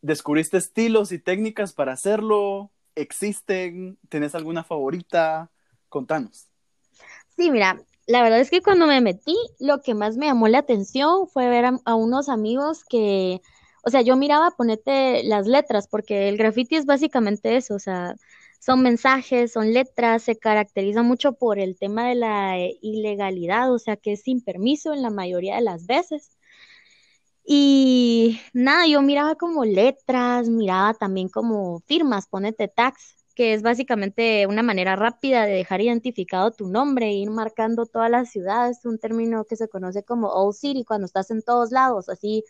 ¿descubriste 0.00 0.58
estilos 0.58 1.12
y 1.12 1.18
técnicas 1.18 1.72
para 1.72 1.92
hacerlo? 1.92 2.70
¿Existen? 2.94 3.98
¿Tienes 4.08 4.34
alguna 4.34 4.62
favorita? 4.62 5.50
Contanos. 5.88 6.48
Sí, 7.36 7.50
mira, 7.50 7.80
la 8.06 8.22
verdad 8.22 8.40
es 8.40 8.50
que 8.50 8.62
cuando 8.62 8.86
me 8.86 9.00
metí, 9.00 9.36
lo 9.58 9.80
que 9.80 9.94
más 9.94 10.16
me 10.16 10.26
llamó 10.26 10.46
la 10.48 10.58
atención 10.58 11.26
fue 11.26 11.48
ver 11.48 11.64
a, 11.84 11.94
unos 11.94 12.28
amigos 12.28 12.84
que, 12.84 13.40
o 13.82 13.90
sea, 13.90 14.02
yo 14.02 14.16
miraba 14.16 14.50
ponete 14.52 15.24
las 15.24 15.46
letras, 15.46 15.88
porque 15.88 16.28
el 16.28 16.36
graffiti 16.36 16.76
es 16.76 16.86
básicamente 16.86 17.56
eso, 17.56 17.74
o 17.74 17.78
sea, 17.78 18.14
son 18.60 18.82
mensajes, 18.82 19.52
son 19.52 19.72
letras, 19.72 20.22
se 20.22 20.36
caracteriza 20.36 21.02
mucho 21.02 21.32
por 21.32 21.58
el 21.58 21.76
tema 21.76 22.08
de 22.08 22.14
la 22.14 22.58
eh, 22.58 22.78
ilegalidad, 22.82 23.72
o 23.72 23.78
sea 23.78 23.96
que 23.96 24.12
es 24.12 24.22
sin 24.22 24.42
permiso 24.42 24.92
en 24.94 25.02
la 25.02 25.10
mayoría 25.10 25.56
de 25.56 25.62
las 25.62 25.86
veces. 25.86 26.36
Y 27.44 28.40
nada, 28.54 28.86
yo 28.86 29.02
miraba 29.02 29.34
como 29.34 29.64
letras, 29.64 30.48
miraba 30.48 30.94
también 30.94 31.28
como 31.28 31.80
firmas, 31.80 32.26
ponete 32.26 32.68
tags, 32.68 33.26
que 33.34 33.54
es 33.54 33.62
básicamente 33.62 34.46
una 34.46 34.62
manera 34.62 34.96
rápida 34.96 35.44
de 35.44 35.52
dejar 35.52 35.80
identificado 35.80 36.52
tu 36.52 36.68
nombre 36.68 37.06
e 37.06 37.12
ir 37.14 37.30
marcando 37.30 37.86
todas 37.86 38.10
las 38.10 38.30
ciudades, 38.30 38.84
un 38.84 38.98
término 38.98 39.44
que 39.44 39.56
se 39.56 39.68
conoce 39.68 40.04
como 40.04 40.28
Old 40.28 40.54
City, 40.54 40.84
cuando 40.84 41.06
estás 41.06 41.30
en 41.30 41.42
todos 41.42 41.70
lados, 41.70 42.08
así 42.08 42.44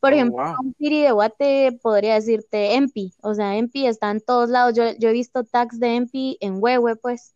por 0.00 0.12
oh, 0.12 0.16
ejemplo, 0.16 0.54
un 0.62 0.74
City 0.78 1.02
de 1.02 1.12
Guate 1.12 1.78
podría 1.82 2.14
decirte 2.14 2.74
MP, 2.76 3.12
o 3.22 3.34
sea, 3.34 3.56
MP 3.56 3.88
está 3.88 4.10
en 4.10 4.20
todos 4.20 4.48
lados. 4.48 4.74
Yo, 4.76 4.84
he 4.84 5.12
visto 5.12 5.44
tags 5.44 5.80
de 5.80 5.96
MP 5.96 6.36
en 6.40 6.58
Huehue, 6.62 6.96
pues. 6.96 7.34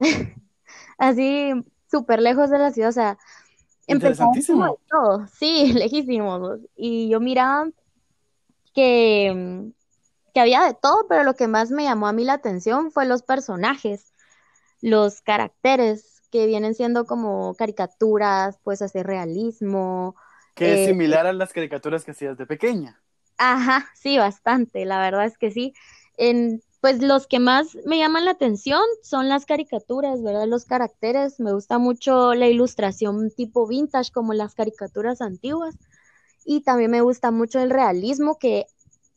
Así, 0.98 1.52
súper 1.90 2.20
lejos 2.20 2.50
de 2.50 2.58
la 2.58 2.72
ciudad, 2.72 2.90
o 2.90 2.92
sea. 2.92 3.18
Interesantísimo. 3.86 4.78
Todo. 4.88 5.26
Sí, 5.26 5.72
lejísimos. 5.74 6.60
Y 6.76 7.08
yo 7.08 7.20
miraba 7.20 7.68
que, 8.74 9.70
que 10.34 10.40
había 10.40 10.62
de 10.62 10.74
todo, 10.74 11.06
pero 11.08 11.24
lo 11.24 11.34
que 11.34 11.48
más 11.48 11.70
me 11.70 11.84
llamó 11.84 12.06
a 12.06 12.12
mí 12.12 12.24
la 12.24 12.34
atención 12.34 12.90
fue 12.90 13.06
los 13.06 13.22
personajes, 13.22 14.12
los 14.80 15.20
caracteres 15.20 16.22
que 16.30 16.46
vienen 16.46 16.74
siendo 16.74 17.04
como 17.04 17.54
caricaturas, 17.54 18.58
pues 18.62 18.80
hacer 18.80 19.06
realismo, 19.06 20.16
que 20.54 20.74
es 20.74 20.80
eh, 20.80 20.86
similar 20.86 21.26
a 21.26 21.32
las 21.32 21.52
caricaturas 21.52 22.04
que 22.04 22.12
hacías 22.12 22.36
de 22.36 22.46
pequeña. 22.46 23.00
Ajá, 23.38 23.90
sí, 23.94 24.18
bastante, 24.18 24.84
la 24.84 25.00
verdad 25.00 25.26
es 25.26 25.38
que 25.38 25.50
sí. 25.50 25.74
En, 26.16 26.62
pues 26.82 27.00
los 27.00 27.28
que 27.28 27.38
más 27.38 27.78
me 27.86 27.96
llaman 27.96 28.24
la 28.24 28.32
atención 28.32 28.82
son 29.02 29.28
las 29.28 29.46
caricaturas, 29.46 30.20
¿verdad? 30.20 30.48
Los 30.48 30.64
caracteres. 30.64 31.38
Me 31.38 31.52
gusta 31.52 31.78
mucho 31.78 32.34
la 32.34 32.48
ilustración 32.48 33.30
tipo 33.30 33.68
vintage, 33.68 34.10
como 34.10 34.34
las 34.34 34.56
caricaturas 34.56 35.20
antiguas. 35.20 35.76
Y 36.44 36.62
también 36.62 36.90
me 36.90 37.00
gusta 37.00 37.30
mucho 37.30 37.60
el 37.60 37.70
realismo, 37.70 38.36
que, 38.36 38.66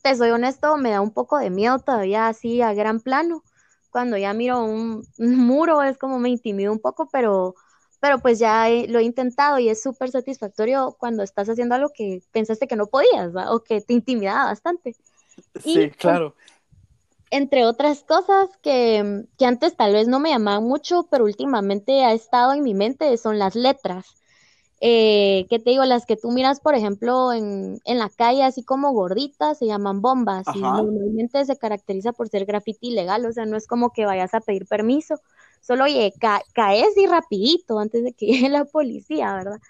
te 0.00 0.14
soy 0.14 0.30
honesto, 0.30 0.76
me 0.76 0.90
da 0.90 1.00
un 1.00 1.10
poco 1.10 1.38
de 1.38 1.50
miedo 1.50 1.80
todavía 1.80 2.28
así 2.28 2.62
a 2.62 2.72
gran 2.72 3.00
plano. 3.00 3.42
Cuando 3.90 4.16
ya 4.16 4.32
miro 4.32 4.64
un, 4.64 5.04
muro 5.18 5.82
es 5.82 5.98
como 5.98 6.20
me 6.20 6.28
intimido 6.28 6.70
un 6.70 6.78
poco, 6.78 7.08
pero, 7.10 7.56
pero 7.98 8.20
pues 8.20 8.38
ya 8.38 8.68
lo 8.86 9.00
he 9.00 9.02
intentado 9.02 9.58
y 9.58 9.70
es 9.70 9.82
súper 9.82 10.12
satisfactorio 10.12 10.94
cuando 11.00 11.24
estás 11.24 11.48
haciendo 11.48 11.74
algo 11.74 11.90
que 11.92 12.22
pensaste 12.30 12.68
que 12.68 12.76
no 12.76 12.86
podías, 12.86 13.34
¿va? 13.34 13.52
O 13.52 13.64
que 13.64 13.80
te 13.80 13.92
intimidaba 13.92 14.44
bastante. 14.44 14.94
Sí, 15.58 15.74
pues, 15.74 15.96
claro 15.96 16.36
entre 17.30 17.64
otras 17.64 18.02
cosas 18.04 18.48
que, 18.62 19.24
antes 19.40 19.76
tal 19.76 19.92
vez 19.92 20.08
no 20.08 20.20
me 20.20 20.30
llamaban 20.30 20.64
mucho, 20.64 21.06
pero 21.10 21.24
últimamente 21.24 22.04
ha 22.04 22.12
estado 22.12 22.52
en 22.52 22.62
mi 22.62 22.74
mente, 22.74 23.16
son 23.16 23.38
las 23.38 23.54
letras. 23.54 24.06
Eh, 24.80 25.46
¿Qué 25.48 25.58
te 25.58 25.70
digo? 25.70 25.84
Las 25.84 26.04
que 26.04 26.16
tú 26.16 26.30
miras, 26.30 26.60
por 26.60 26.74
ejemplo, 26.74 27.32
en, 27.32 27.80
la 27.84 28.10
calle, 28.10 28.44
así 28.44 28.62
como 28.62 28.92
gorditas, 28.92 29.58
se 29.58 29.66
llaman 29.66 30.02
bombas 30.02 30.46
y 30.54 30.60
normalmente 30.60 31.44
se 31.44 31.56
caracteriza 31.56 32.12
por 32.12 32.28
ser 32.28 32.44
graffiti 32.44 32.88
ilegal, 32.88 33.24
o 33.24 33.32
sea, 33.32 33.46
no 33.46 33.56
es 33.56 33.66
como 33.66 33.90
que 33.90 34.04
vayas 34.04 34.34
a 34.34 34.40
pedir 34.40 34.66
permiso, 34.66 35.18
solo 35.60 35.84
oye, 35.84 36.12
caes 36.52 36.96
y 36.96 37.06
rapidito 37.06 37.78
antes 37.78 38.04
de 38.04 38.12
que 38.12 38.26
llegue 38.26 38.48
la 38.50 38.66
policía, 38.66 39.34
¿verdad? 39.34 39.60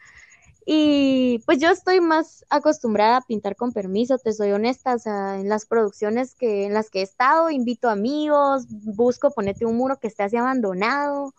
Y 0.69 1.39
pues 1.47 1.61
yo 1.61 1.71
estoy 1.71 2.01
más 2.01 2.45
acostumbrada 2.51 3.19
a 3.19 3.21
pintar 3.23 3.55
con 3.55 3.73
permiso, 3.73 4.19
te 4.19 4.33
soy 4.33 4.51
honesta, 4.51 4.97
en 5.37 5.49
las 5.49 5.65
producciones 5.65 6.35
que, 6.35 6.65
en 6.67 6.75
las 6.75 6.91
que 6.91 7.01
he 7.01 7.03
estado, 7.03 7.51
invito 7.51 7.89
amigos, 7.89 8.67
busco 8.69 9.31
ponerte 9.31 9.65
un 9.65 9.77
muro 9.77 9.99
que 10.01 10.09
esté 10.09 10.25
así 10.25 10.37
abandonado 10.37 11.33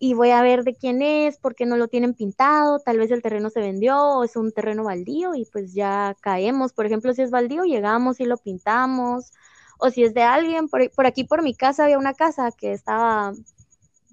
y 0.00 0.14
voy 0.14 0.30
a 0.30 0.42
ver 0.42 0.64
de 0.64 0.74
quién 0.74 1.02
es, 1.02 1.38
por 1.38 1.54
qué 1.54 1.66
no 1.66 1.76
lo 1.76 1.88
tienen 1.88 2.14
pintado, 2.14 2.80
tal 2.80 2.98
vez 2.98 3.10
el 3.12 3.22
terreno 3.22 3.50
se 3.50 3.60
vendió 3.60 3.96
o 3.96 4.24
es 4.24 4.36
un 4.36 4.52
terreno 4.52 4.84
baldío 4.84 5.34
y 5.36 5.44
pues 5.46 5.74
ya 5.74 6.16
caemos, 6.20 6.72
por 6.72 6.86
ejemplo, 6.86 7.14
si 7.14 7.22
es 7.22 7.30
baldío, 7.30 7.64
llegamos 7.64 8.20
y 8.20 8.24
lo 8.24 8.38
pintamos, 8.38 9.32
o 9.78 9.90
si 9.90 10.04
es 10.04 10.14
de 10.14 10.22
alguien, 10.22 10.68
por, 10.68 10.90
por 10.92 11.06
aquí 11.06 11.24
por 11.24 11.42
mi 11.42 11.54
casa 11.54 11.84
había 11.84 11.98
una 11.98 12.14
casa 12.14 12.50
que 12.52 12.72
estaba 12.72 13.34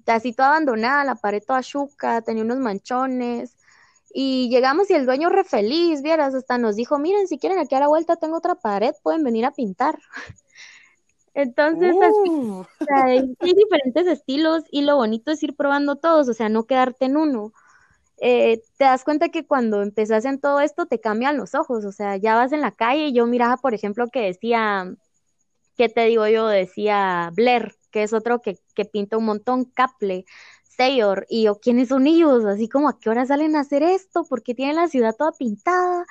así 0.06 0.32
toda 0.32 0.50
abandonada, 0.50 1.04
la 1.04 1.16
pared 1.16 1.42
toda 1.44 1.62
chuca, 1.62 2.22
tenía 2.22 2.44
unos 2.44 2.58
manchones, 2.58 3.55
y 4.12 4.48
llegamos 4.48 4.90
y 4.90 4.94
el 4.94 5.06
dueño 5.06 5.28
re 5.28 5.44
feliz, 5.44 6.02
vieras, 6.02 6.34
hasta 6.34 6.58
nos 6.58 6.76
dijo, 6.76 6.98
miren, 6.98 7.28
si 7.28 7.38
quieren 7.38 7.58
aquí 7.58 7.74
a 7.74 7.80
la 7.80 7.88
vuelta 7.88 8.16
tengo 8.16 8.36
otra 8.36 8.54
pared, 8.54 8.94
pueden 9.02 9.24
venir 9.24 9.44
a 9.44 9.52
pintar. 9.52 9.98
Entonces, 11.34 11.94
uh. 11.94 12.64
hay, 12.88 13.36
diferentes 13.40 14.06
estilos 14.06 14.64
y 14.70 14.82
lo 14.82 14.96
bonito 14.96 15.30
es 15.30 15.42
ir 15.42 15.54
probando 15.54 15.96
todos, 15.96 16.30
o 16.30 16.32
sea, 16.32 16.48
no 16.48 16.64
quedarte 16.64 17.04
en 17.04 17.18
uno. 17.18 17.52
Eh, 18.18 18.62
te 18.78 18.84
das 18.84 19.04
cuenta 19.04 19.28
que 19.28 19.46
cuando 19.46 19.82
empezás 19.82 20.24
en 20.24 20.40
todo 20.40 20.60
esto 20.60 20.86
te 20.86 20.98
cambian 20.98 21.36
los 21.36 21.54
ojos, 21.54 21.84
o 21.84 21.92
sea, 21.92 22.16
ya 22.16 22.36
vas 22.36 22.52
en 22.52 22.62
la 22.62 22.70
calle 22.70 23.08
y 23.08 23.12
yo 23.12 23.26
miraba, 23.26 23.58
por 23.58 23.74
ejemplo, 23.74 24.08
que 24.08 24.22
decía, 24.22 24.90
¿qué 25.76 25.90
te 25.90 26.06
digo 26.06 26.26
yo? 26.26 26.48
Decía 26.48 27.30
Blair, 27.34 27.74
que 27.90 28.02
es 28.02 28.14
otro 28.14 28.40
que, 28.40 28.58
que 28.74 28.86
pinta 28.86 29.18
un 29.18 29.26
montón, 29.26 29.66
Caple, 29.66 30.24
Sayor, 30.76 31.26
y 31.30 31.44
yo, 31.44 31.58
¿quiénes 31.58 31.88
son 31.88 32.06
ellos? 32.06 32.44
Así 32.44 32.68
como, 32.68 32.88
¿a 32.88 32.98
qué 32.98 33.08
hora 33.08 33.24
salen 33.24 33.56
a 33.56 33.60
hacer 33.60 33.82
esto? 33.82 34.24
¿Por 34.24 34.42
qué 34.42 34.54
tienen 34.54 34.76
la 34.76 34.88
ciudad 34.88 35.16
toda 35.16 35.32
pintada? 35.32 36.04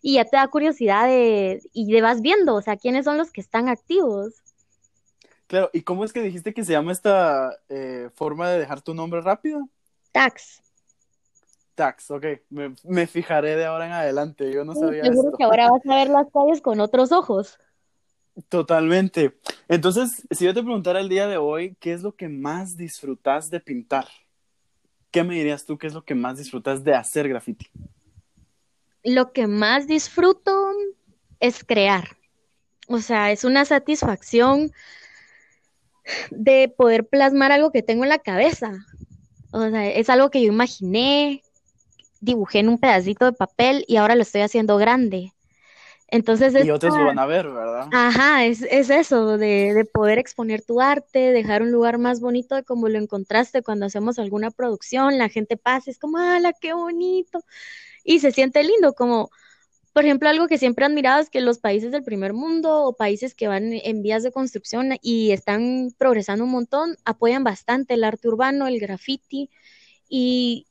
Y 0.00 0.14
ya 0.14 0.24
te 0.24 0.36
da 0.36 0.46
curiosidad 0.48 1.06
de, 1.06 1.60
y 1.72 1.92
de 1.92 2.02
vas 2.02 2.20
viendo, 2.22 2.54
o 2.54 2.62
sea, 2.62 2.76
¿quiénes 2.76 3.04
son 3.04 3.18
los 3.18 3.32
que 3.32 3.40
están 3.40 3.68
activos? 3.68 4.34
Claro, 5.46 5.70
¿y 5.72 5.82
cómo 5.82 6.04
es 6.04 6.12
que 6.12 6.22
dijiste 6.22 6.54
que 6.54 6.64
se 6.64 6.72
llama 6.72 6.92
esta 6.92 7.58
eh, 7.68 8.10
forma 8.14 8.48
de 8.48 8.58
dejar 8.60 8.80
tu 8.80 8.94
nombre 8.94 9.20
rápido? 9.20 9.68
Tax. 10.12 10.62
Tax, 11.74 12.10
ok. 12.10 12.24
Me, 12.48 13.06
fijaré 13.06 13.56
de 13.56 13.64
ahora 13.64 13.86
en 13.86 13.92
adelante. 13.92 14.52
Yo 14.52 14.64
no 14.64 14.74
sabía 14.74 15.04
Seguro 15.04 15.36
que 15.36 15.44
ahora 15.44 15.70
vas 15.70 15.82
a 15.86 15.96
ver 15.96 16.08
las 16.08 16.26
calles 16.32 16.60
con 16.60 16.80
otros 16.80 17.12
ojos. 17.12 17.58
Totalmente. 18.48 19.38
Entonces, 19.68 20.26
si 20.30 20.44
yo 20.44 20.54
te 20.54 20.62
preguntara 20.62 21.00
el 21.00 21.08
día 21.08 21.26
de 21.26 21.36
hoy, 21.36 21.76
¿qué 21.80 21.92
es 21.92 22.02
lo 22.02 22.14
que 22.14 22.28
más 22.28 22.76
disfrutas 22.76 23.50
de 23.50 23.60
pintar? 23.60 24.08
¿Qué 25.10 25.22
me 25.22 25.34
dirías 25.34 25.66
tú? 25.66 25.76
¿Qué 25.76 25.86
es 25.86 25.92
lo 25.92 26.04
que 26.04 26.14
más 26.14 26.38
disfrutas 26.38 26.82
de 26.82 26.94
hacer 26.94 27.28
graffiti? 27.28 27.68
Lo 29.04 29.32
que 29.32 29.46
más 29.46 29.86
disfruto 29.86 30.72
es 31.40 31.62
crear. 31.64 32.16
O 32.88 32.98
sea, 32.98 33.30
es 33.30 33.44
una 33.44 33.64
satisfacción 33.64 34.72
de 36.30 36.72
poder 36.74 37.06
plasmar 37.06 37.52
algo 37.52 37.70
que 37.70 37.82
tengo 37.82 38.04
en 38.04 38.08
la 38.08 38.18
cabeza. 38.18 38.72
O 39.52 39.68
sea, 39.68 39.90
es 39.90 40.08
algo 40.08 40.30
que 40.30 40.42
yo 40.42 40.50
imaginé, 40.50 41.42
dibujé 42.20 42.60
en 42.60 42.70
un 42.70 42.78
pedacito 42.78 43.26
de 43.26 43.32
papel 43.32 43.84
y 43.86 43.96
ahora 43.96 44.14
lo 44.14 44.22
estoy 44.22 44.40
haciendo 44.40 44.78
grande. 44.78 45.32
Entonces 46.12 46.54
y 46.62 46.70
otros 46.70 46.94
lo 46.94 47.06
van 47.06 47.18
a 47.18 47.24
ver, 47.24 47.48
¿verdad? 47.48 47.88
Ajá, 47.90 48.44
es, 48.44 48.60
eso, 48.62 49.38
de, 49.38 49.88
poder 49.90 50.18
exponer 50.18 50.62
tu 50.62 50.82
arte, 50.82 51.32
dejar 51.32 51.62
un 51.62 51.72
lugar 51.72 51.96
más 51.96 52.20
bonito 52.20 52.54
de 52.54 52.64
como 52.64 52.90
lo 52.90 52.98
encontraste 52.98 53.62
cuando 53.62 53.86
hacemos 53.86 54.18
alguna 54.18 54.50
producción, 54.50 55.16
la 55.16 55.30
gente 55.30 55.56
pasa, 55.56 55.90
es 55.90 55.98
como, 55.98 56.18
¡hala, 56.18 56.52
qué 56.52 56.74
bonito! 56.74 57.42
Y 58.04 58.20
se 58.20 58.30
siente 58.30 58.62
lindo, 58.62 58.92
como, 58.92 59.30
por 59.94 60.04
ejemplo, 60.04 60.28
algo 60.28 60.48
que 60.48 60.58
siempre 60.58 60.84
he 60.84 60.88
admirado 60.88 61.22
es 61.22 61.30
que 61.30 61.40
los 61.40 61.58
países 61.58 61.92
del 61.92 62.04
primer 62.04 62.34
mundo 62.34 62.84
o 62.84 62.92
países 62.94 63.34
que 63.34 63.48
van 63.48 63.72
en 63.72 64.02
vías 64.02 64.22
de 64.22 64.32
construcción 64.32 64.98
y 65.00 65.30
están 65.30 65.94
progresando 65.96 66.44
un 66.44 66.50
montón, 66.50 66.98
apoyan 67.06 67.42
bastante 67.42 67.94
el 67.94 68.04
arte 68.04 68.28
urbano, 68.28 68.66
el 68.66 68.80
graffiti, 68.80 69.48
y, 70.10 70.66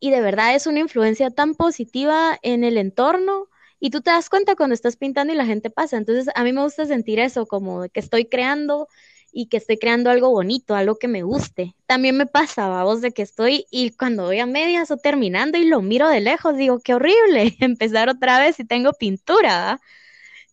y 0.00 0.10
de 0.10 0.22
verdad 0.22 0.54
es 0.54 0.66
una 0.66 0.80
influencia 0.80 1.28
tan 1.28 1.56
positiva 1.56 2.38
en 2.40 2.64
el 2.64 2.78
entorno 2.78 3.48
y 3.84 3.90
tú 3.90 4.00
te 4.00 4.12
das 4.12 4.30
cuenta 4.30 4.54
cuando 4.54 4.74
estás 4.74 4.96
pintando 4.96 5.32
y 5.32 5.36
la 5.36 5.44
gente 5.44 5.68
pasa. 5.68 5.96
Entonces, 5.96 6.32
a 6.36 6.44
mí 6.44 6.52
me 6.52 6.62
gusta 6.62 6.86
sentir 6.86 7.18
eso, 7.18 7.46
como 7.46 7.88
que 7.88 7.98
estoy 7.98 8.26
creando 8.26 8.86
y 9.32 9.48
que 9.48 9.56
estoy 9.56 9.76
creando 9.76 10.08
algo 10.08 10.30
bonito, 10.30 10.76
algo 10.76 11.00
que 11.00 11.08
me 11.08 11.24
guste. 11.24 11.74
También 11.86 12.16
me 12.16 12.26
pasa, 12.26 12.84
vos, 12.84 13.00
de 13.00 13.10
que 13.10 13.22
estoy 13.22 13.66
y 13.72 13.90
cuando 13.90 14.26
voy 14.26 14.38
a 14.38 14.46
medias 14.46 14.92
o 14.92 14.98
terminando 14.98 15.58
y 15.58 15.64
lo 15.64 15.82
miro 15.82 16.08
de 16.08 16.20
lejos, 16.20 16.56
digo, 16.56 16.78
qué 16.78 16.94
horrible, 16.94 17.56
empezar 17.58 18.08
otra 18.08 18.38
vez 18.38 18.60
y 18.60 18.64
tengo 18.64 18.92
pintura. 18.92 19.80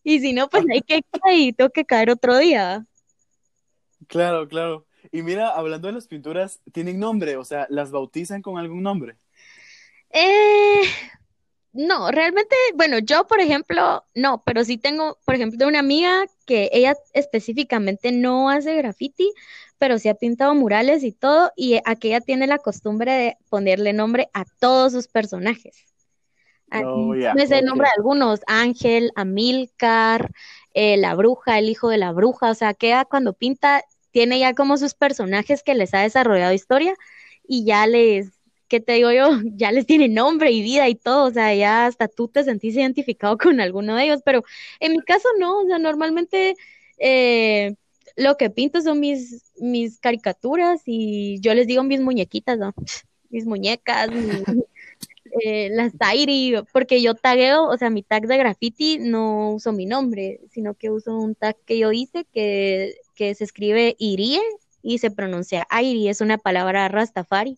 Y 0.02 0.18
si 0.18 0.32
no, 0.32 0.48
pues 0.48 0.64
hay 0.68 0.80
que 0.80 1.00
caer 1.22 1.38
y 1.38 1.52
tengo 1.52 1.70
que 1.70 1.84
caer 1.84 2.10
otro 2.10 2.36
día. 2.36 2.84
Claro, 4.08 4.48
claro. 4.48 4.86
Y 5.12 5.22
mira, 5.22 5.50
hablando 5.50 5.86
de 5.86 5.94
las 5.94 6.08
pinturas, 6.08 6.60
¿tienen 6.72 6.98
nombre? 6.98 7.36
O 7.36 7.44
sea, 7.44 7.68
¿las 7.70 7.92
bautizan 7.92 8.42
con 8.42 8.58
algún 8.58 8.82
nombre? 8.82 9.18
Eh, 10.12 10.82
no, 11.72 12.10
realmente, 12.10 12.56
bueno, 12.74 12.98
yo, 12.98 13.26
por 13.26 13.40
ejemplo, 13.40 14.04
no, 14.14 14.42
pero 14.44 14.64
sí 14.64 14.76
tengo, 14.76 15.18
por 15.24 15.36
ejemplo, 15.36 15.68
una 15.68 15.78
amiga 15.78 16.24
que 16.44 16.68
ella 16.72 16.96
específicamente 17.12 18.10
no 18.10 18.50
hace 18.50 18.74
graffiti, 18.74 19.32
pero 19.78 19.98
sí 19.98 20.08
ha 20.08 20.14
pintado 20.14 20.54
murales 20.54 21.04
y 21.04 21.12
todo, 21.12 21.52
y 21.56 21.80
aquella 21.84 22.20
tiene 22.20 22.46
la 22.46 22.58
costumbre 22.58 23.12
de 23.12 23.36
ponerle 23.48 23.92
nombre 23.92 24.30
a 24.32 24.44
todos 24.58 24.92
sus 24.92 25.06
personajes. 25.06 25.84
Oh, 26.72 27.14
no 27.14 27.46
sé 27.46 27.58
el 27.58 27.64
nombre 27.64 27.86
de 27.88 27.94
algunos, 27.96 28.40
Ángel, 28.46 29.10
Amilcar, 29.16 30.30
eh, 30.74 30.96
la 30.96 31.14
bruja, 31.14 31.58
el 31.58 31.68
hijo 31.68 31.88
de 31.88 31.98
la 31.98 32.12
bruja, 32.12 32.50
o 32.50 32.54
sea, 32.54 32.74
que 32.74 33.00
cuando 33.08 33.32
pinta, 33.32 33.84
tiene 34.10 34.38
ya 34.38 34.54
como 34.54 34.76
sus 34.76 34.94
personajes 34.94 35.62
que 35.62 35.74
les 35.74 35.94
ha 35.94 36.00
desarrollado 36.00 36.52
historia 36.52 36.94
y 37.46 37.64
ya 37.64 37.86
les 37.86 38.39
¿qué 38.70 38.80
te 38.80 38.94
digo 38.94 39.12
yo? 39.12 39.28
Ya 39.56 39.72
les 39.72 39.84
tiene 39.86 40.08
nombre 40.08 40.50
y 40.52 40.62
vida 40.62 40.88
y 40.88 40.94
todo, 40.94 41.26
o 41.26 41.30
sea, 41.32 41.54
ya 41.54 41.86
hasta 41.86 42.08
tú 42.08 42.28
te 42.28 42.44
sentís 42.44 42.76
identificado 42.76 43.36
con 43.36 43.60
alguno 43.60 43.96
de 43.96 44.04
ellos, 44.04 44.22
pero 44.24 44.44
en 44.80 44.92
mi 44.92 45.00
caso 45.00 45.28
no, 45.38 45.60
o 45.60 45.66
sea, 45.66 45.78
normalmente 45.78 46.54
eh, 46.98 47.74
lo 48.16 48.36
que 48.36 48.50
pinto 48.50 48.80
son 48.80 49.00
mis, 49.00 49.52
mis 49.58 49.98
caricaturas 50.00 50.82
y 50.86 51.40
yo 51.40 51.54
les 51.54 51.66
digo 51.66 51.82
mis 51.82 52.00
muñequitas, 52.00 52.58
¿no? 52.58 52.72
Mis 53.32 53.46
muñecas, 53.46 54.08
eh, 55.44 55.68
las 55.70 55.96
Tairi, 55.96 56.54
porque 56.72 57.00
yo 57.00 57.14
tagueo, 57.14 57.68
o 57.68 57.76
sea, 57.76 57.88
mi 57.88 58.02
tag 58.02 58.26
de 58.26 58.36
graffiti 58.36 58.98
no 58.98 59.52
uso 59.52 59.72
mi 59.72 59.86
nombre, 59.86 60.40
sino 60.50 60.74
que 60.74 60.90
uso 60.90 61.16
un 61.16 61.36
tag 61.36 61.56
que 61.64 61.78
yo 61.78 61.92
hice 61.92 62.26
que, 62.32 62.96
que 63.14 63.36
se 63.36 63.44
escribe 63.44 63.94
Irie 64.00 64.40
y 64.82 64.98
se 64.98 65.12
pronuncia 65.12 65.64
Airi, 65.70 66.08
es 66.08 66.20
una 66.20 66.38
palabra 66.38 66.88
rastafari 66.88 67.56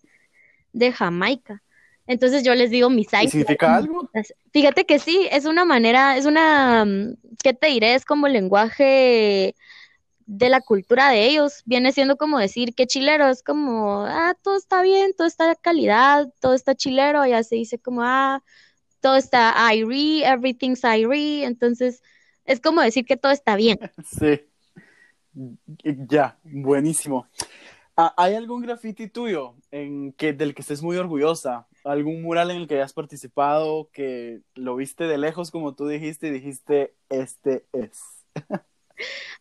de 0.72 0.92
Jamaica. 0.92 1.62
Entonces 2.06 2.42
yo 2.42 2.54
les 2.54 2.70
digo 2.70 2.90
mis 2.90 3.08
¿Significa 3.08 3.76
algo? 3.76 4.10
Fíjate 4.52 4.84
que 4.84 4.98
sí, 4.98 5.28
es 5.30 5.44
una 5.44 5.64
manera, 5.64 6.16
es 6.16 6.26
una, 6.26 6.84
mm, 6.84 7.16
¿qué 7.42 7.54
te 7.54 7.68
diré? 7.68 7.94
Es 7.94 8.04
como 8.04 8.26
el 8.26 8.32
lenguaje 8.32 9.54
de 10.26 10.48
la 10.48 10.60
cultura 10.60 11.10
de 11.10 11.26
ellos. 11.26 11.62
Viene 11.64 11.92
siendo 11.92 12.16
como 12.16 12.38
decir 12.38 12.74
que 12.74 12.86
chilero 12.86 13.28
es 13.28 13.42
como, 13.42 14.04
ah, 14.04 14.34
todo 14.42 14.56
está 14.56 14.82
bien, 14.82 15.12
todo 15.16 15.26
está 15.26 15.48
de 15.48 15.56
calidad, 15.56 16.28
todo 16.40 16.54
está 16.54 16.74
chilero. 16.74 17.24
Ya 17.26 17.42
se 17.44 17.56
dice 17.56 17.78
como, 17.78 18.02
ah, 18.02 18.42
todo 19.00 19.16
está 19.16 19.54
Irie, 19.72 20.26
everything's 20.26 20.82
Irie. 20.84 21.44
Entonces 21.44 22.02
es 22.44 22.60
como 22.60 22.80
decir 22.80 23.04
que 23.04 23.16
todo 23.16 23.32
está 23.32 23.56
bien. 23.56 23.78
Sí. 24.04 24.40
Ya, 26.08 26.38
buenísimo. 26.44 27.26
Ah, 28.04 28.14
¿Hay 28.16 28.34
algún 28.34 28.62
graffiti 28.62 29.06
tuyo 29.06 29.54
en 29.70 30.12
que, 30.14 30.32
del 30.32 30.56
que 30.56 30.62
estés 30.62 30.82
muy 30.82 30.96
orgullosa? 30.96 31.68
¿Algún 31.84 32.20
mural 32.20 32.50
en 32.50 32.56
el 32.56 32.66
que 32.66 32.74
hayas 32.74 32.92
participado 32.92 33.90
que 33.92 34.40
lo 34.56 34.74
viste 34.74 35.04
de 35.04 35.18
lejos, 35.18 35.52
como 35.52 35.76
tú 35.76 35.86
dijiste, 35.86 36.26
y 36.26 36.30
dijiste, 36.32 36.96
este 37.10 37.64
es? 37.72 38.24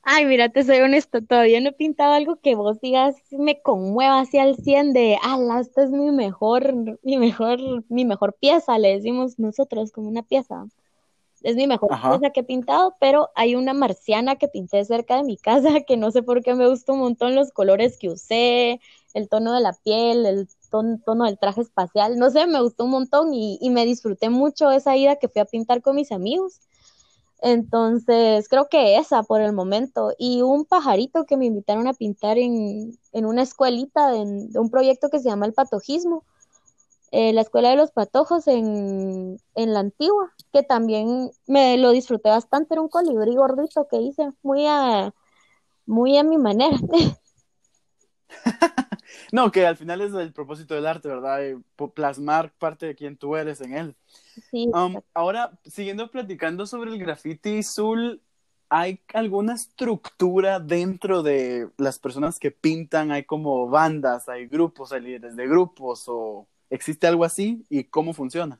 Ay, 0.03 0.25
mira, 0.25 0.49
te 0.49 0.63
soy 0.63 0.77
honesto, 0.77 1.23
todavía 1.23 1.59
no 1.59 1.69
he 1.69 1.73
pintado 1.73 2.13
algo 2.13 2.39
que 2.39 2.53
vos 2.53 2.79
digas 2.81 3.15
me 3.31 3.63
conmueva 3.63 4.19
hacia 4.19 4.43
el 4.43 4.55
100 4.55 4.93
de, 4.93 5.17
ah, 5.23 5.39
esta 5.59 5.83
es 5.83 5.89
mi 5.89 6.11
mejor, 6.11 6.71
mi 7.01 7.17
mejor, 7.17 7.57
mi 7.89 8.05
mejor 8.05 8.35
pieza, 8.39 8.77
le 8.77 8.89
decimos 8.89 9.39
nosotros 9.39 9.91
como 9.91 10.07
una 10.07 10.21
pieza. 10.21 10.67
Es 11.43 11.55
mi 11.55 11.67
mejor 11.67 11.89
pieza 11.89 12.29
que 12.31 12.41
he 12.41 12.43
pintado, 12.43 12.95
pero 12.99 13.29
hay 13.35 13.55
una 13.55 13.73
marciana 13.73 14.35
que 14.35 14.47
pinté 14.47 14.85
cerca 14.85 15.17
de 15.17 15.23
mi 15.23 15.37
casa 15.37 15.69
que 15.87 15.97
no 15.97 16.11
sé 16.11 16.23
por 16.23 16.43
qué 16.43 16.53
me 16.53 16.67
gustó 16.67 16.93
un 16.93 16.99
montón 16.99 17.35
los 17.35 17.51
colores 17.51 17.97
que 17.97 18.09
usé, 18.09 18.79
el 19.13 19.27
tono 19.27 19.53
de 19.53 19.61
la 19.61 19.73
piel, 19.73 20.25
el 20.25 20.47
tono, 20.69 21.25
del 21.25 21.37
traje 21.37 21.61
espacial, 21.61 22.17
no 22.17 22.29
sé, 22.29 22.47
me 22.47 22.61
gustó 22.61 22.85
un 22.85 22.91
montón 22.91 23.33
y, 23.33 23.57
y 23.59 23.69
me 23.71 23.85
disfruté 23.85 24.29
mucho 24.29 24.71
esa 24.71 24.95
ida 24.95 25.17
que 25.17 25.27
fui 25.27 25.41
a 25.41 25.45
pintar 25.45 25.81
con 25.81 25.95
mis 25.95 26.11
amigos. 26.11 26.61
Entonces, 27.41 28.47
creo 28.47 28.69
que 28.69 28.97
esa 28.97 29.23
por 29.23 29.41
el 29.41 29.51
momento. 29.51 30.13
Y 30.17 30.43
un 30.43 30.63
pajarito 30.65 31.25
que 31.25 31.37
me 31.37 31.47
invitaron 31.47 31.87
a 31.87 31.93
pintar 31.93 32.37
en, 32.37 32.97
una 33.13 33.41
escuelita 33.41 34.09
de, 34.11 34.59
un 34.59 34.69
proyecto 34.69 35.09
que 35.09 35.19
se 35.19 35.29
llama 35.29 35.47
El 35.47 35.53
Patojismo, 35.53 36.23
eh, 37.11 37.33
la 37.33 37.41
Escuela 37.41 37.69
de 37.69 37.75
los 37.75 37.91
Patojos 37.91 38.47
en, 38.47 39.37
la 39.55 39.79
Antigua, 39.79 40.31
que 40.53 40.63
también 40.63 41.29
me 41.45 41.77
lo 41.77 41.91
disfruté 41.91 42.29
bastante. 42.29 42.73
Era 42.73 42.81
un 42.81 42.87
colibrí 42.87 43.35
gordito 43.35 43.87
que 43.89 43.97
hice, 43.97 44.29
muy 44.41 44.65
a, 44.65 45.13
muy 45.85 46.17
a 46.17 46.23
mi 46.23 46.37
manera. 46.37 46.77
no, 49.33 49.51
que 49.51 49.65
al 49.65 49.75
final 49.75 49.99
es 49.99 50.13
el 50.13 50.31
propósito 50.31 50.73
del 50.73 50.87
arte, 50.87 51.09
¿verdad? 51.09 51.45
Eh, 51.45 51.59
plasmar 51.93 52.53
parte 52.53 52.85
de 52.85 52.95
quien 52.95 53.17
tú 53.17 53.35
eres 53.35 53.59
en 53.59 53.73
él. 53.73 53.95
Sí. 54.49 54.69
Um, 54.73 55.01
ahora, 55.13 55.59
siguiendo 55.65 56.09
platicando 56.09 56.65
sobre 56.65 56.91
el 56.91 56.97
graffiti, 56.97 57.61
Zul, 57.61 58.21
¿hay 58.69 59.01
alguna 59.13 59.55
estructura 59.55 60.61
dentro 60.61 61.23
de 61.23 61.69
las 61.75 61.99
personas 61.99 62.39
que 62.39 62.51
pintan? 62.51 63.11
¿Hay 63.11 63.25
como 63.25 63.67
bandas, 63.67 64.29
hay 64.29 64.47
grupos, 64.47 64.93
hay 64.93 65.01
líderes 65.01 65.35
de 65.35 65.45
grupos 65.45 66.05
o 66.07 66.47
existe 66.71 67.05
algo 67.05 67.23
así? 67.23 67.63
¿Y 67.69 67.83
cómo 67.83 68.13
funciona? 68.13 68.59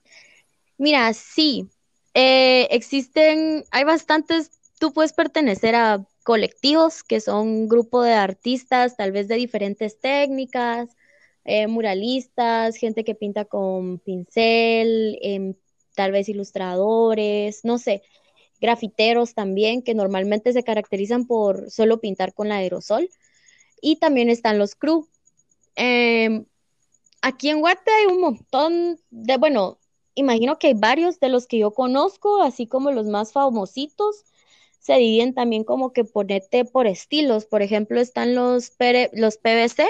Mira, 0.77 1.12
sí, 1.13 1.68
eh, 2.13 2.68
existen, 2.72 3.65
hay 3.72 3.84
bastantes, 3.84 4.51
tú 4.80 4.94
puedes 4.94 5.13
pertenecer 5.13 5.75
a 5.75 6.06
colectivos 6.24 7.03
que 7.03 7.20
son 7.20 7.48
un 7.48 7.68
grupo 7.68 8.03
de 8.03 8.13
artistas, 8.13 8.96
tal 8.98 9.12
vez 9.12 9.27
de 9.27 9.36
diferentes 9.36 10.00
técnicas, 10.00 10.89
eh, 11.46 11.68
muralistas, 11.68 12.75
gente 12.75 13.03
que 13.03 13.15
pinta 13.15 13.46
con 13.46 14.00
pincel, 14.00 15.18
em, 15.22 15.56
tal 15.96 16.12
vez 16.12 16.30
ilustradores, 16.30 17.62
no 17.63 17.77
sé, 17.77 18.03
grafiteros 18.60 19.34
también, 19.34 19.82
que 19.82 19.96
normalmente 19.96 20.53
se 20.53 20.63
caracterizan 20.63 21.25
por 21.25 21.72
solo 21.72 22.00
pintar 22.00 22.34
con 22.34 22.51
aerosol. 22.51 23.10
Y 23.82 23.96
también 23.98 24.30
están 24.30 24.60
los 24.60 24.75
crew. 24.75 25.08
Em, 25.75 26.46
aquí 27.22 27.50
en 27.50 27.62
Guate 27.62 27.92
hay 27.92 28.06
un 28.08 28.22
montón 28.22 29.00
de, 29.10 29.38
bueno, 29.38 29.80
imagino 30.16 30.60
que 30.60 30.68
hay 30.68 30.74
varios 30.74 31.20
de 31.20 31.30
los 31.30 31.48
que 31.48 31.60
yo 31.60 31.72
conozco, 31.72 32.42
así 32.42 32.68
como 32.68 32.92
los 32.92 33.08
más 33.08 33.32
famositos 33.34 34.25
se 34.80 34.96
dividen 34.96 35.34
también 35.36 35.63
como 35.63 35.94
que 35.94 36.04
ponete 36.04 36.66
por 36.66 36.88
estilos. 36.88 37.46
Por 37.46 37.62
ejemplo, 37.62 38.01
están 38.01 38.36
los, 38.36 38.74
los 39.13 39.38
PVC, 39.38 39.88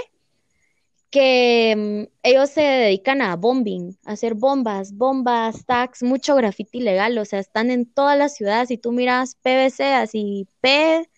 que 1.10 1.76
mm, 1.78 2.14
ellos 2.24 2.50
se 2.52 2.62
dedican 2.62 3.22
a 3.22 3.36
bombing, 3.36 3.98
a 4.06 4.14
hacer 4.14 4.34
bombas, 4.36 4.94
bombas, 4.94 5.66
tags, 5.66 6.04
mucho 6.04 6.36
grafiti 6.36 6.80
ilegal, 6.80 7.18
o 7.18 7.26
sea, 7.26 7.40
están 7.40 7.72
en 7.72 7.86
todas 7.86 8.18
las 8.18 8.36
ciudades. 8.36 8.70
Si 8.70 8.78
tú 8.78 8.92
miras 8.92 9.36
PVC, 9.36 9.94
así 9.94 10.48
P 10.62 11.10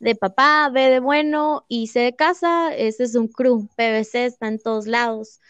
de 0.00 0.14
papá, 0.14 0.70
B 0.72 0.88
de 0.88 1.00
bueno 1.00 1.64
y 1.68 1.88
C 1.88 2.00
de 2.00 2.16
casa, 2.16 2.74
ese 2.74 3.04
es 3.04 3.14
un 3.14 3.28
crew. 3.28 3.68
PVC 3.76 4.26
está 4.26 4.48
en 4.48 4.58
todos 4.58 4.86
lados. 4.86 5.40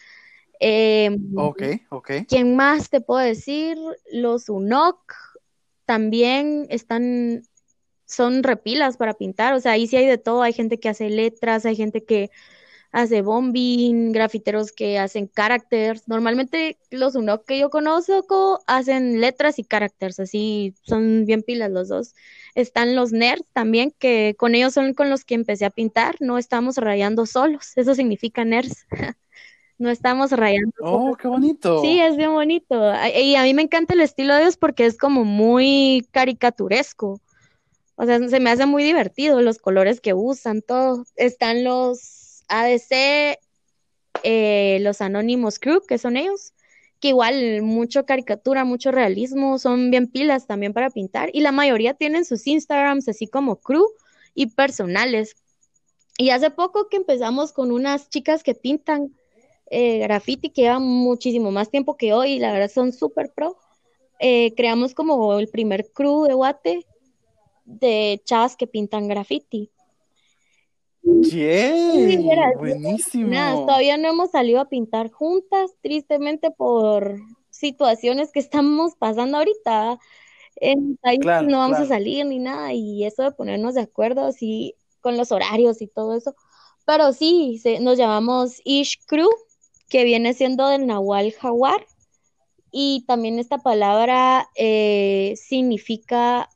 Em, 0.59 1.31
ok, 1.35 1.63
ok. 1.89 2.11
¿Quién 2.27 2.55
más 2.55 2.89
te 2.89 3.01
puedo 3.01 3.19
decir? 3.19 3.77
Los 4.11 4.49
UNOC 4.49 4.99
también 5.85 6.67
están 6.69 7.43
son 8.05 8.41
repilas 8.41 8.97
para 8.97 9.13
pintar, 9.13 9.53
o 9.53 9.59
sea, 9.59 9.73
ahí 9.73 9.85
sí 9.85 9.95
hay 9.95 10.07
de 10.07 10.17
todo, 10.17 10.41
hay 10.41 10.51
gente 10.51 10.79
que 10.79 10.89
hace 10.89 11.09
letras, 11.11 11.65
hay 11.65 11.75
gente 11.75 12.03
que 12.03 12.31
hace 12.91 13.21
bombing, 13.21 14.11
grafiteros 14.11 14.71
que 14.71 14.97
hacen 14.97 15.27
characters. 15.27 16.07
Normalmente 16.07 16.79
los 16.89 17.15
uno 17.15 17.43
que 17.43 17.59
yo 17.59 17.69
conozco 17.69 18.61
hacen 18.67 19.21
letras 19.21 19.59
y 19.59 19.63
characters, 19.63 20.19
así 20.19 20.73
son 20.81 21.25
bien 21.25 21.43
pilas 21.43 21.71
los 21.71 21.87
dos. 21.87 22.15
Están 22.55 22.95
los 22.95 23.11
nerds 23.11 23.45
también, 23.53 23.93
que 23.99 24.35
con 24.37 24.55
ellos 24.55 24.73
son 24.73 24.93
con 24.95 25.09
los 25.09 25.23
que 25.23 25.35
empecé 25.35 25.65
a 25.65 25.69
pintar, 25.69 26.15
no 26.19 26.37
estamos 26.39 26.77
rayando 26.77 27.25
solos, 27.25 27.73
eso 27.75 27.93
significa 27.95 28.43
nerds. 28.43 28.87
no 29.79 29.89
estamos 29.89 30.31
rayando. 30.31 30.73
Oh, 30.81 31.15
qué 31.15 31.27
bonito. 31.27 31.81
Sí, 31.81 31.99
es 31.99 32.17
bien 32.17 32.33
bonito. 32.33 32.93
Y 33.15 33.35
a 33.35 33.43
mí 33.43 33.53
me 33.53 33.63
encanta 33.63 33.93
el 33.93 34.01
estilo 34.01 34.35
de 34.35 34.41
ellos 34.41 34.57
porque 34.57 34.85
es 34.85 34.97
como 34.97 35.23
muy 35.23 36.05
caricaturesco. 36.11 37.19
O 37.95 38.05
sea, 38.05 38.19
se 38.27 38.39
me 38.39 38.51
hace 38.51 38.65
muy 38.65 38.83
divertido 38.83 39.41
los 39.41 39.57
colores 39.57 40.01
que 40.01 40.13
usan, 40.13 40.61
todo. 40.61 41.05
Están 41.15 41.63
los 41.63 42.43
ADC, 42.49 43.39
eh, 44.23 44.79
los 44.81 45.01
Anonymous 45.01 45.59
Crew, 45.59 45.81
que 45.87 45.97
son 45.97 46.17
ellos, 46.17 46.53
que 46.99 47.09
igual 47.09 47.61
mucho 47.61 48.05
caricatura, 48.05 48.65
mucho 48.65 48.91
realismo, 48.91 49.59
son 49.59 49.91
bien 49.91 50.07
pilas 50.07 50.45
también 50.45 50.73
para 50.73 50.89
pintar. 50.89 51.29
Y 51.33 51.39
la 51.39 51.53
mayoría 51.53 51.93
tienen 51.93 52.25
sus 52.25 52.45
Instagrams 52.47 53.07
así 53.07 53.27
como 53.27 53.55
crew 53.57 53.85
y 54.35 54.47
personales. 54.47 55.37
Y 56.17 56.31
hace 56.31 56.51
poco 56.51 56.89
que 56.89 56.97
empezamos 56.97 57.53
con 57.53 57.71
unas 57.71 58.09
chicas 58.09 58.43
que 58.43 58.55
pintan 58.55 59.13
eh, 59.69 59.99
graffiti, 59.99 60.49
que 60.49 60.63
llevan 60.63 60.83
muchísimo 60.83 61.51
más 61.51 61.69
tiempo 61.69 61.97
que 61.97 62.13
hoy, 62.13 62.33
y 62.33 62.39
la 62.39 62.51
verdad 62.51 62.71
son 62.71 62.91
súper 62.91 63.31
pro. 63.33 63.57
Eh, 64.19 64.53
creamos 64.55 64.93
como 64.93 65.39
el 65.39 65.47
primer 65.47 65.91
crew 65.91 66.25
de 66.25 66.33
Guate 66.33 66.85
de 67.65 68.21
chavas 68.25 68.55
que 68.55 68.67
pintan 68.67 69.07
graffiti. 69.07 69.71
Yeah, 71.01 72.53
buenísimo. 72.57 73.31
todavía 73.65 73.97
no 73.97 74.09
hemos 74.09 74.31
salido 74.31 74.59
a 74.59 74.69
pintar 74.69 75.09
juntas, 75.11 75.71
tristemente 75.81 76.51
por 76.51 77.19
situaciones 77.49 78.31
que 78.31 78.39
estamos 78.39 78.95
pasando 78.95 79.37
ahorita. 79.37 79.99
En 80.57 80.97
país 80.97 81.21
no 81.23 81.59
vamos 81.59 81.79
a 81.79 81.85
salir 81.85 82.25
ni 82.25 82.39
nada, 82.39 82.73
y 82.73 83.05
eso 83.05 83.23
de 83.23 83.31
ponernos 83.31 83.75
de 83.75 83.81
acuerdo 83.81 84.25
así 84.25 84.75
con 84.99 85.15
los 85.15 85.31
horarios 85.31 85.81
y 85.81 85.87
todo 85.87 86.15
eso. 86.15 86.35
Pero 86.85 87.13
sí, 87.13 87.61
nos 87.81 87.97
llamamos 87.97 88.61
Ish 88.65 89.05
Crew, 89.05 89.29
que 89.89 90.03
viene 90.03 90.33
siendo 90.33 90.67
del 90.69 90.87
Nahual 90.87 91.33
Jaguar. 91.33 91.85
Y 92.71 93.03
también 93.07 93.39
esta 93.39 93.57
palabra 93.57 94.47
eh, 94.55 95.33
significa 95.35 96.49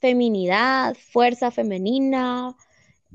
feminidad, 0.00 0.96
fuerza 0.96 1.50
femenina, 1.50 2.56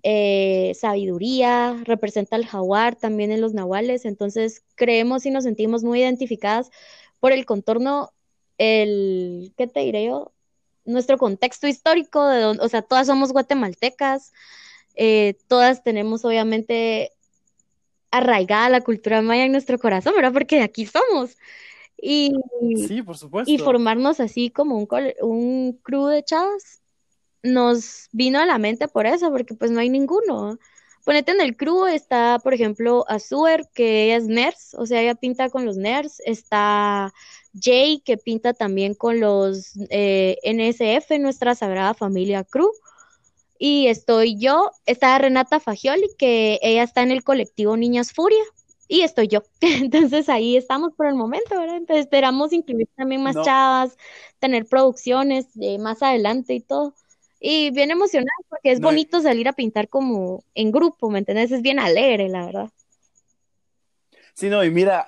eh, 0.04 0.72
sabiduría, 0.74 1.80
representa 1.84 2.36
al 2.36 2.46
jaguar 2.46 2.96
también 2.96 3.32
en 3.32 3.40
los 3.40 3.54
nahuales, 3.54 4.06
entonces 4.06 4.64
creemos 4.76 5.26
y 5.26 5.32
nos 5.32 5.44
sentimos 5.44 5.84
muy 5.84 6.00
identificadas 6.02 6.72
por 7.20 7.34
el 7.34 7.46
contorno, 7.46 8.12
el, 8.58 9.54
¿qué 9.58 9.68
te 9.68 9.82
diré 9.82 10.06
yo? 10.06 10.32
Nuestro 10.86 11.18
contexto 11.18 11.68
histórico, 11.68 12.28
de 12.28 12.42
donde, 12.42 12.64
o 12.64 12.70
sea, 12.70 12.82
todas 12.82 13.06
somos 13.08 13.32
guatemaltecas, 13.32 14.34
eh, 14.96 15.36
todas 15.48 15.84
tenemos 15.84 16.26
obviamente 16.26 17.12
arraigada 18.12 18.70
la 18.70 18.82
cultura 18.82 19.22
maya 19.22 19.46
en 19.46 19.52
nuestro 19.52 19.80
corazón, 19.80 20.14
¿verdad? 20.16 20.34
Porque 20.34 20.58
de 20.58 20.64
aquí 20.64 20.86
somos. 20.86 21.38
Y, 22.02 22.34
sí, 22.88 23.02
por 23.02 23.18
supuesto. 23.18 23.52
y 23.52 23.58
formarnos 23.58 24.20
así 24.20 24.50
como 24.50 24.78
un, 24.78 24.88
un 25.22 25.80
crew 25.84 26.08
de 26.08 26.24
chavas 26.24 26.82
nos 27.44 28.10
vino 28.12 28.40
a 28.40 28.46
la 28.46 28.58
mente 28.58 28.88
por 28.88 29.06
eso, 29.06 29.32
porque 29.32 29.54
pues 29.54 29.72
no 29.72 29.80
hay 29.80 29.90
ninguno. 29.90 30.58
Ponete 31.04 31.32
en 31.32 31.42
el 31.42 31.58
crew, 31.58 31.88
está, 31.88 32.40
por 32.44 32.54
ejemplo, 32.54 33.06
Azuer, 33.08 33.68
que 33.74 34.06
ella 34.06 34.18
es 34.18 34.28
nurse, 34.28 34.78
o 34.78 34.86
sea, 34.86 35.02
ella 35.02 35.16
pinta 35.16 35.50
con 35.50 35.66
los 35.66 35.78
nerds. 35.78 36.22
Está 36.26 37.12
Jay, 37.60 38.02
que 38.06 38.18
pinta 38.18 38.54
también 38.54 38.94
con 38.94 39.20
los 39.20 39.74
eh, 39.90 40.38
NSF, 40.44 41.20
nuestra 41.20 41.56
Sagrada 41.56 41.96
Familia 41.96 42.44
Crew. 42.44 42.72
Y 43.64 43.90
estoy 43.90 44.40
yo, 44.40 44.72
está 44.88 45.16
Renata 45.20 45.60
Fagioli, 45.60 46.10
que 46.18 46.58
ella 46.64 46.82
está 46.82 47.04
en 47.04 47.12
el 47.12 47.24
colectivo 47.24 47.78
Niñas 47.78 48.12
Furia. 48.12 48.44
Y 48.88 49.02
estoy 49.02 49.28
yo. 49.28 49.44
Entonces 49.62 50.30
ahí 50.30 50.58
estamos 50.58 50.94
por 50.96 51.06
el 51.06 51.14
momento, 51.14 51.60
¿verdad? 51.60 51.78
Entonces 51.78 52.06
esperamos 52.06 52.54
incluir 52.54 52.90
también 52.96 53.22
más 53.22 53.36
chavas, 53.36 53.96
tener 54.40 54.66
producciones 54.66 55.46
más 55.78 56.02
adelante 56.02 56.56
y 56.56 56.62
todo. 56.62 56.96
Y 57.40 57.70
bien 57.70 57.92
emocionada 57.92 58.36
porque 58.50 58.72
es 58.72 58.80
No, 58.80 58.88
bonito 58.88 59.22
salir 59.22 59.48
a 59.48 59.54
pintar 59.54 59.90
como 59.90 60.44
en 60.56 60.72
grupo, 60.72 61.12
¿me 61.12 61.20
entendés? 61.20 61.52
Es 61.52 61.62
bien 61.62 61.78
alegre, 61.78 62.30
la 62.30 62.48
verdad. 62.48 62.70
Sí, 64.34 64.50
no, 64.50 64.64
y 64.64 64.72
mira, 64.72 65.08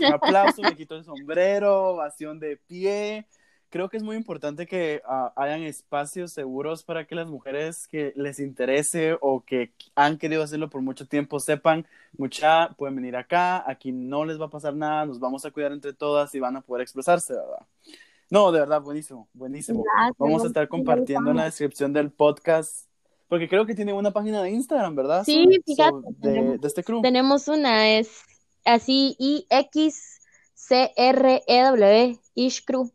un 0.00 0.12
aplauso, 0.12 0.62
me 0.62 0.76
quito 0.76 0.96
el 0.96 1.04
sombrero, 1.04 1.90
ovación 1.90 2.40
de 2.40 2.56
pie. 2.56 3.28
Creo 3.72 3.88
que 3.88 3.96
es 3.96 4.02
muy 4.02 4.16
importante 4.16 4.66
que 4.66 5.00
ah, 5.06 5.32
hayan 5.34 5.62
espacios 5.62 6.30
seguros 6.30 6.82
para 6.82 7.06
que 7.06 7.14
las 7.14 7.26
mujeres 7.26 7.88
que 7.88 8.12
les 8.16 8.38
interese 8.38 9.16
o 9.22 9.42
que 9.46 9.72
han 9.94 10.18
querido 10.18 10.42
hacerlo 10.42 10.68
por 10.68 10.82
mucho 10.82 11.06
tiempo 11.06 11.40
sepan, 11.40 11.86
mucha, 12.18 12.68
pueden 12.76 12.96
venir 12.96 13.16
acá, 13.16 13.64
aquí 13.66 13.90
no 13.90 14.26
les 14.26 14.38
va 14.38 14.44
a 14.44 14.50
pasar 14.50 14.76
nada, 14.76 15.06
nos 15.06 15.18
vamos 15.18 15.46
a 15.46 15.50
cuidar 15.50 15.72
entre 15.72 15.94
todas 15.94 16.34
y 16.34 16.38
van 16.38 16.54
a 16.56 16.60
poder 16.60 16.82
expresarse, 16.82 17.32
¿verdad? 17.32 17.66
No, 18.28 18.52
de 18.52 18.60
verdad, 18.60 18.82
buenísimo, 18.82 19.26
buenísimo. 19.32 19.82
Gracias, 19.84 20.16
Vamos 20.18 20.44
a 20.44 20.48
estar 20.48 20.68
compartiendo 20.68 21.30
en 21.30 21.38
la 21.38 21.44
descripción 21.44 21.94
del 21.94 22.10
podcast, 22.10 22.88
porque 23.26 23.48
creo 23.48 23.64
que 23.64 23.74
tiene 23.74 23.94
una 23.94 24.10
página 24.10 24.42
de 24.42 24.50
Instagram, 24.50 24.94
¿verdad? 24.94 25.24
Sí, 25.24 25.44
Zoe? 25.44 25.62
fíjate, 25.64 25.90
So, 25.90 26.02
de, 26.02 26.12
tenemos, 26.20 26.60
de 26.60 26.68
este 26.68 26.84
crew. 26.84 27.00
tenemos 27.00 27.48
una, 27.48 27.88
es 27.88 28.20
así, 28.66 29.16
I-X-C-R-E-W, 29.18 30.18
Ish 32.34 32.64
Crew. 32.66 32.90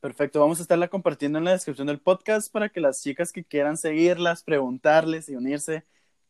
Perfecto, 0.00 0.40
vamos 0.40 0.58
a 0.58 0.62
estarla 0.62 0.88
compartiendo 0.88 1.38
en 1.38 1.44
la 1.44 1.52
descripción 1.52 1.86
del 1.86 2.00
podcast 2.00 2.50
para 2.50 2.70
que 2.70 2.80
las 2.80 3.02
chicas 3.02 3.32
que 3.32 3.44
quieran 3.44 3.76
seguirlas, 3.76 4.42
preguntarles 4.42 5.28
y 5.28 5.36
unirse 5.36 5.84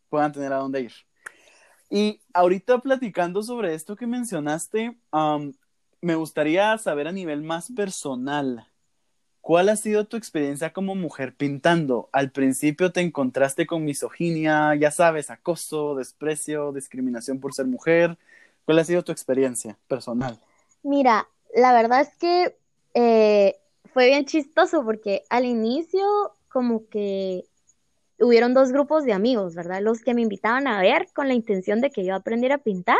puedan 0.08 0.32
tener 0.32 0.52
a 0.52 0.56
dónde 0.56 0.80
ir. 0.80 0.92
Y 1.88 2.20
ahorita 2.32 2.78
platicando 2.78 3.44
sobre 3.44 3.74
esto 3.74 3.94
que 3.94 4.08
mencionaste, 4.08 4.96
me 6.00 6.14
gustaría 6.16 6.76
saber 6.78 7.06
a 7.06 7.12
nivel 7.12 7.42
más 7.42 7.70
personal, 7.70 8.66
¿cuál 9.40 9.68
ha 9.68 9.76
sido 9.76 10.04
tu 10.04 10.16
experiencia 10.16 10.72
como 10.72 10.96
mujer 10.96 11.36
pintando? 11.36 12.08
Al 12.10 12.32
principio 12.32 12.90
te 12.90 13.02
encontraste 13.02 13.68
con 13.68 13.84
misoginia, 13.84 14.74
ya 14.74 14.90
sabes, 14.90 15.30
acoso, 15.30 15.94
desprecio, 15.94 16.72
discriminación 16.72 17.38
por 17.38 17.54
ser 17.54 17.66
mujer. 17.66 18.18
¿Cuál 18.64 18.80
ha 18.80 18.84
sido 18.84 19.04
tu 19.04 19.12
experiencia 19.12 19.78
personal? 19.86 20.40
Mira, 20.82 21.28
la 21.54 21.72
verdad 21.72 22.00
es 22.00 22.14
que 22.16 22.56
eh, 22.94 23.59
fue 23.92 24.06
bien 24.06 24.24
chistoso 24.24 24.84
porque 24.84 25.24
al 25.30 25.44
inicio 25.44 26.32
como 26.48 26.88
que 26.88 27.44
hubieron 28.18 28.54
dos 28.54 28.72
grupos 28.72 29.04
de 29.04 29.12
amigos, 29.12 29.54
¿verdad? 29.54 29.80
Los 29.80 30.02
que 30.02 30.14
me 30.14 30.22
invitaban 30.22 30.66
a 30.66 30.80
ver 30.80 31.08
con 31.14 31.28
la 31.28 31.34
intención 31.34 31.80
de 31.80 31.90
que 31.90 32.04
yo 32.04 32.14
aprendiera 32.14 32.56
a 32.56 32.58
pintar 32.58 32.98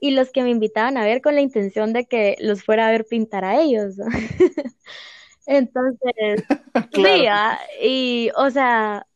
y 0.00 0.12
los 0.12 0.30
que 0.30 0.42
me 0.42 0.50
invitaban 0.50 0.96
a 0.96 1.04
ver 1.04 1.20
con 1.20 1.34
la 1.34 1.42
intención 1.42 1.92
de 1.92 2.06
que 2.06 2.36
los 2.40 2.64
fuera 2.64 2.88
a 2.88 2.90
ver 2.90 3.04
pintar 3.06 3.44
a 3.44 3.60
ellos. 3.60 3.96
¿no? 3.98 4.06
Entonces, 5.46 6.44
sí, 6.94 7.02
Claro. 7.02 7.24
ah, 7.30 7.58
y 7.82 8.30
o 8.36 8.50
sea, 8.50 9.06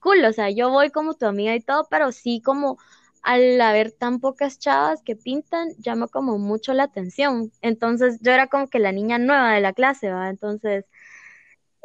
cool, 0.00 0.24
o 0.24 0.32
sea, 0.32 0.50
yo 0.50 0.70
voy 0.70 0.90
como 0.90 1.14
tu 1.14 1.26
amiga 1.26 1.54
y 1.54 1.60
todo, 1.60 1.86
pero 1.90 2.12
sí 2.12 2.42
como 2.42 2.78
al 3.24 3.60
haber 3.60 3.92
tan 3.92 4.20
pocas 4.20 4.58
chavas 4.60 5.02
que 5.04 5.16
pintan, 5.16 5.70
llama 5.78 6.08
como 6.08 6.38
mucho 6.38 6.74
la 6.74 6.84
atención. 6.84 7.52
Entonces, 7.62 8.20
yo 8.22 8.32
era 8.32 8.48
como 8.48 8.68
que 8.68 8.78
la 8.80 8.92
niña 8.92 9.18
nueva 9.18 9.54
de 9.54 9.62
la 9.62 9.72
clase, 9.74 10.10
¿va? 10.12 10.30
Entonces, 10.30 10.86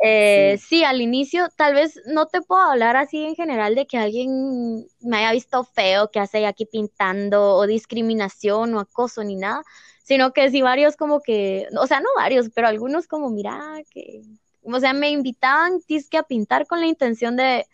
eh, 0.04 0.58
Sí. 0.58 0.62
sí, 0.62 0.84
al 0.86 1.02
inicio 1.02 1.49
tal 1.58 1.73
vez 1.73 1.99
no 2.06 2.28
te 2.28 2.41
puedo 2.41 2.62
hablar 2.62 2.95
así 2.95 3.23
en 3.25 3.36
general 3.36 3.75
de 3.75 3.86
que 3.88 3.97
alguien 3.97 4.86
me 5.02 5.17
haya 5.17 5.34
visto 5.34 5.63
feo, 5.65 6.10
que 6.12 6.19
hace 6.19 6.45
aquí 6.45 6.65
pintando, 6.65 7.56
o 7.56 7.67
discriminación 7.67 8.73
o 8.75 8.80
acoso 8.80 9.23
ni 9.23 9.36
nada, 9.36 9.63
sino 10.04 10.32
que 10.34 10.49
sí 10.52 10.62
varios 10.62 10.95
como 10.95 11.21
que, 11.21 11.67
o 11.80 11.88
sea, 11.88 11.99
no 12.02 12.08
varios, 12.15 12.49
pero 12.56 12.67
algunos 12.67 13.08
como, 13.08 13.30
mira, 13.30 13.60
que, 13.91 14.21
o 14.63 14.80
sea, 14.80 14.93
me 14.93 15.10
invitaban 15.12 15.80
disque 15.88 16.17
a 16.17 16.23
pintar 16.23 16.65
con 16.67 16.80
la 16.80 16.88
intención 16.88 17.36
de, 17.36 17.65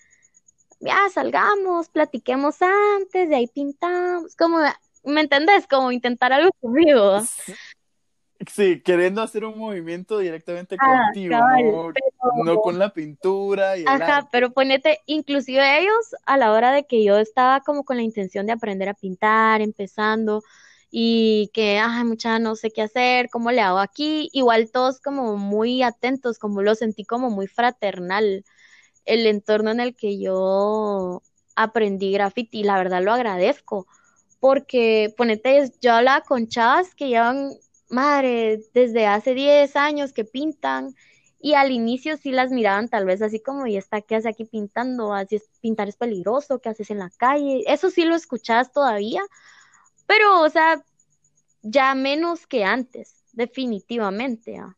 ya, 0.85 1.09
salgamos, 1.13 1.89
platiquemos 1.89 2.61
antes, 2.61 3.29
de 3.29 3.35
ahí 3.35 3.47
pintamos, 3.47 4.35
como, 4.35 4.59
¿me 5.03 5.21
entendés? 5.21 5.67
Como 5.67 5.91
intentar 5.91 6.33
algo 6.33 6.51
conmigo. 6.61 7.21
Sí, 7.21 7.53
sí, 8.47 8.81
queriendo 8.81 9.21
hacer 9.21 9.45
un 9.45 9.57
movimiento 9.57 10.19
directamente 10.19 10.77
Ah, 10.77 11.11
contigo, 11.11 11.31
cabal, 11.37 11.63
no, 11.63 11.93
pero... 11.93 12.33
no 12.45 12.61
con 12.61 12.79
la 12.79 12.93
pintura 12.93 13.77
y 13.77 13.81
el 13.83 13.87
Ajá, 13.87 14.01
arte. 14.01 14.29
pero 14.31 14.51
ponete, 14.51 14.99
inclusive 15.05 15.79
ellos, 15.79 16.15
a 16.25 16.37
la 16.37 16.51
hora 16.51 16.71
de 16.71 16.85
que 16.85 17.03
yo 17.03 17.17
estaba 17.17 17.61
como 17.61 17.83
con 17.85 17.97
la 17.97 18.03
intención 18.03 18.45
de 18.45 18.53
aprender 18.53 18.89
a 18.89 18.93
pintar, 18.93 19.61
empezando, 19.61 20.41
y 20.91 21.49
que, 21.53 21.79
ay, 21.79 22.03
mucha, 22.03 22.39
no 22.39 22.55
sé 22.55 22.71
qué 22.71 22.81
hacer, 22.83 23.29
cómo 23.29 23.51
le 23.51 23.61
hago 23.61 23.79
aquí, 23.79 24.29
igual 24.33 24.71
todos 24.71 24.99
como 25.01 25.37
muy 25.37 25.83
atentos, 25.83 26.39
como 26.39 26.61
lo 26.61 26.75
sentí 26.75 27.05
como 27.05 27.29
muy 27.29 27.47
fraternal, 27.47 28.43
el 29.05 29.27
entorno 29.27 29.71
en 29.71 29.79
el 29.79 29.95
que 29.95 30.19
yo 30.19 31.21
aprendí 31.55 32.11
graffiti, 32.11 32.63
la 32.63 32.77
verdad 32.77 33.03
lo 33.03 33.13
agradezco, 33.13 33.87
porque 34.39 35.13
ponete, 35.17 35.71
yo 35.81 35.93
hablaba 35.93 36.21
con 36.21 36.47
chavas 36.47 36.93
que 36.95 37.07
llevan, 37.09 37.51
madre, 37.89 38.61
desde 38.73 39.07
hace 39.07 39.33
10 39.33 39.75
años 39.75 40.13
que 40.13 40.25
pintan, 40.25 40.95
y 41.39 41.53
al 41.53 41.71
inicio 41.71 42.17
sí 42.17 42.31
las 42.31 42.51
miraban 42.51 42.89
tal 42.89 43.05
vez 43.05 43.21
así 43.21 43.39
como, 43.39 43.67
¿y 43.67 43.77
esta 43.77 44.01
qué 44.01 44.15
hace 44.15 44.29
aquí 44.29 44.45
pintando? 44.45 45.13
Así 45.13 45.35
es, 45.37 45.49
pintar 45.61 45.87
es 45.87 45.95
peligroso, 45.95 46.59
¿qué 46.59 46.69
haces 46.69 46.89
en 46.89 46.99
la 46.99 47.11
calle? 47.17 47.63
Eso 47.67 47.89
sí 47.89 48.03
lo 48.03 48.15
escuchás 48.15 48.71
todavía, 48.71 49.21
pero, 50.07 50.41
o 50.41 50.49
sea, 50.49 50.83
ya 51.61 51.95
menos 51.95 52.47
que 52.47 52.63
antes, 52.63 53.23
definitivamente. 53.33 54.57
ah. 54.57 54.75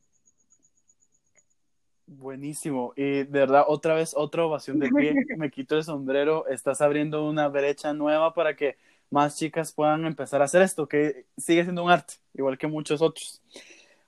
Buenísimo. 2.08 2.94
Y 2.96 3.24
de 3.24 3.26
verdad, 3.26 3.66
otra 3.68 3.94
vez, 3.94 4.14
otra 4.16 4.46
ovación 4.46 4.80
de 4.80 4.90
pie. 4.90 5.14
Me 5.38 5.52
quito 5.52 5.76
el 5.76 5.84
sombrero. 5.84 6.48
Estás 6.48 6.80
abriendo 6.80 7.28
una 7.28 7.50
brecha 7.50 7.94
nueva 7.94 8.34
para 8.34 8.56
que 8.56 8.78
más 9.10 9.38
chicas 9.38 9.74
puedan 9.74 10.06
empezar 10.06 10.42
a 10.42 10.46
hacer 10.46 10.62
esto, 10.62 10.88
que 10.88 11.26
sigue 11.38 11.64
siendo 11.64 11.84
un 11.84 11.92
arte, 11.92 12.16
igual 12.34 12.58
que 12.58 12.68
muchos 12.68 13.02
otros. 13.02 13.42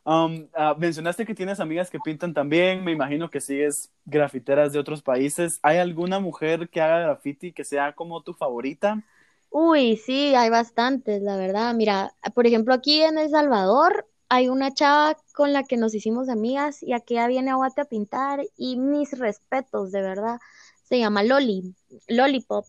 Um, 0.06 0.48
ah, 0.56 0.76
mencionaste 0.78 1.26
que 1.26 1.36
tienes 1.36 1.60
amigas 1.60 1.90
que 1.90 2.00
pintan 2.00 2.34
también. 2.34 2.84
Me 2.86 2.94
imagino 2.94 3.30
que 3.30 3.42
sigues 3.42 3.92
grafiteras 4.06 4.72
de 4.72 4.80
otros 4.80 5.02
países. 5.02 5.60
¿Hay 5.62 5.78
alguna 5.78 6.20
mujer 6.20 6.70
que 6.70 6.82
haga 6.82 7.02
graffiti 7.02 7.52
que 7.52 7.66
sea 7.66 7.94
como 7.94 8.24
tu 8.24 8.34
favorita? 8.34 9.04
Uy, 9.50 9.98
sí, 9.98 10.34
hay 10.36 10.50
bastantes, 10.50 11.22
la 11.22 11.36
verdad. 11.36 11.74
Mira, 11.74 12.14
por 12.34 12.48
ejemplo, 12.48 12.74
aquí 12.74 13.02
en 13.02 13.18
El 13.18 13.30
Salvador 13.30 14.08
hay 14.30 14.48
una 14.48 14.74
chava 14.74 15.18
con 15.34 15.54
la 15.54 15.64
que 15.64 15.76
nos 15.76 15.96
hicimos 15.96 16.30
amigas 16.30 16.84
y 16.84 16.94
aquí 16.94 17.16
viene 17.28 17.50
a 17.50 17.56
Guate 17.56 17.82
a 17.82 17.86
pintar 17.86 18.42
y 18.56 18.78
mis 18.78 19.18
respetos, 19.18 19.92
de 19.92 20.02
verdad. 20.02 20.40
Se 20.84 21.00
llama 21.00 21.24
Loli, 21.24 21.76
Lollipop. 22.08 22.66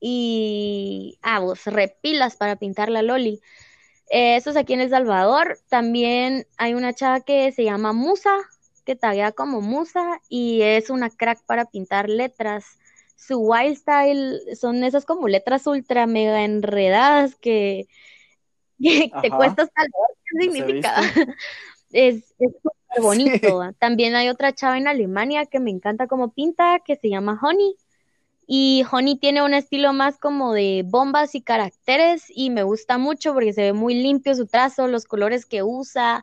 Y, 0.00 1.18
ah, 1.22 1.38
vos, 1.40 1.64
repilas 1.64 2.36
para 2.36 2.56
pintar 2.56 2.90
la 2.90 3.02
Loli. 3.02 3.40
Eh, 4.10 4.36
eso 4.36 4.50
es 4.50 4.56
aquí 4.56 4.74
en 4.74 4.80
El 4.80 4.90
Salvador. 4.90 5.58
También 5.68 6.46
hay 6.58 6.74
una 6.74 6.92
chava 6.92 7.20
que 7.20 7.52
se 7.52 7.64
llama 7.64 7.92
Musa, 7.92 8.36
que 8.84 8.96
taguea 8.96 9.32
como 9.32 9.60
Musa 9.60 10.20
y 10.28 10.62
es 10.62 10.90
una 10.90 11.10
crack 11.10 11.44
para 11.46 11.66
pintar 11.66 12.08
letras. 12.08 12.64
Su 13.16 13.38
wild 13.38 13.76
style 13.76 14.40
son 14.56 14.84
esas 14.84 15.04
como 15.04 15.28
letras 15.28 15.66
ultra 15.66 16.06
mega 16.06 16.44
enredadas 16.44 17.36
que 17.36 17.88
te 18.78 19.10
Ajá, 19.12 19.36
cuesta 19.36 19.62
hasta 19.62 19.82
qué 19.84 20.44
significa. 20.44 20.94
Es, 21.92 22.24
súper 22.38 23.00
bonito. 23.00 23.72
También 23.78 24.16
hay 24.16 24.28
otra 24.28 24.52
chava 24.52 24.76
en 24.76 24.88
Alemania 24.88 25.46
que 25.46 25.60
me 25.60 25.70
encanta 25.70 26.08
como 26.08 26.32
pinta, 26.32 26.80
que 26.84 26.96
se 26.96 27.08
llama 27.08 27.38
Honey. 27.40 27.76
Y 28.46 28.84
Honey 28.90 29.16
tiene 29.16 29.42
un 29.42 29.54
estilo 29.54 29.92
más 29.92 30.18
como 30.18 30.52
de 30.52 30.82
bombas 30.84 31.34
y 31.34 31.42
caracteres 31.42 32.24
y 32.28 32.50
me 32.50 32.64
gusta 32.64 32.98
mucho 32.98 33.32
porque 33.32 33.52
se 33.52 33.62
ve 33.62 33.72
muy 33.72 33.94
limpio 33.94 34.34
su 34.34 34.46
trazo, 34.46 34.88
los 34.88 35.04
colores 35.04 35.46
que 35.46 35.62
usa 35.62 36.22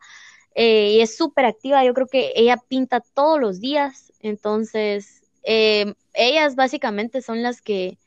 eh, 0.55 0.91
y 0.97 1.01
es 1.01 1.17
súper 1.17 1.45
activa. 1.45 1.83
Yo 1.83 1.93
creo 1.93 2.07
que 2.07 2.31
ella 2.35 2.57
pinta 2.57 3.01
todos 3.01 3.39
los 3.39 3.59
días, 3.59 4.13
entonces 4.19 5.23
eh, 5.43 5.93
ellas 6.13 6.55
básicamente 6.55 7.21
son 7.21 7.43
las 7.43 7.61
que 7.61 7.97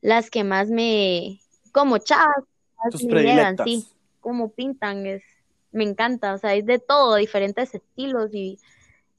las 0.00 0.30
que 0.30 0.44
más 0.44 0.68
me, 0.68 1.40
como 1.72 1.98
chavas, 1.98 2.44
Tus 2.88 3.04
me 3.04 3.16
llegan, 3.16 3.58
sí, 3.58 3.86
predilectas. 3.86 3.96
como 4.20 4.50
pintan, 4.52 5.06
es, 5.06 5.22
me 5.72 5.84
encanta, 5.84 6.34
o 6.34 6.38
sea, 6.38 6.54
es 6.54 6.66
de 6.66 6.78
todo, 6.78 7.16
diferentes 7.16 7.74
estilos 7.74 8.30
y, 8.34 8.60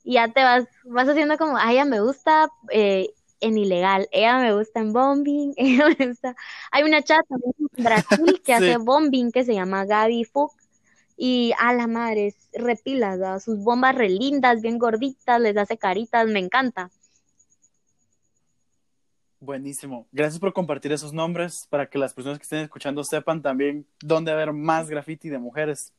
y 0.04 0.16
ya 0.16 0.30
te 0.34 0.44
vas, 0.44 0.66
vas 0.86 1.08
haciendo 1.10 1.38
como, 1.38 1.58
a 1.58 1.72
ella 1.72 1.86
me 1.86 2.02
gusta 2.02 2.50
eh, 2.72 3.10
en 3.42 3.58
ilegal, 3.58 4.08
ella 4.12 4.40
me 4.40 4.54
gusta 4.56 4.80
en 4.82 4.94
bombing, 4.94 5.54
ella 5.58 5.88
me 6.00 6.08
gusta, 6.08 6.36
hay 6.72 6.84
una 6.84 7.02
también 7.04 7.54
en 7.78 7.84
Brasil 7.84 8.42
que 8.46 8.54
hace 8.54 8.78
Sí. 8.78 8.78
bombing 8.78 9.32
que 9.32 9.44
se 9.46 9.54
llama 9.54 9.86
Gaby 9.86 10.26
Fuch 10.26 10.52
y 11.18 11.54
a 11.60 11.74
la 11.74 11.88
madre, 11.88 12.28
es 12.28 12.50
repilas, 12.54 13.44
sus 13.44 13.60
bombas 13.64 13.96
re 13.96 14.10
lindas, 14.10 14.62
bien 14.62 14.78
gorditas, 14.80 15.40
les 15.42 15.58
hace 15.58 15.78
caritas, 15.78 16.28
me 16.28 16.40
encanta. 16.40 16.92
Buenísimo. 19.46 20.08
Gracias 20.12 20.40
por 20.40 20.54
compartir 20.54 20.92
esos 20.92 21.14
nombres 21.14 21.68
para 21.70 21.88
que 21.88 22.00
las 22.00 22.16
personas 22.16 22.40
que 22.40 22.44
estén 22.44 22.62
escuchando 22.62 23.04
sepan 23.04 23.44
también 23.44 23.86
dónde 24.02 24.32
haber 24.32 24.54
más 24.54 24.90
graffiti 24.90 25.30
de 25.30 25.38
mujeres. 25.38 25.94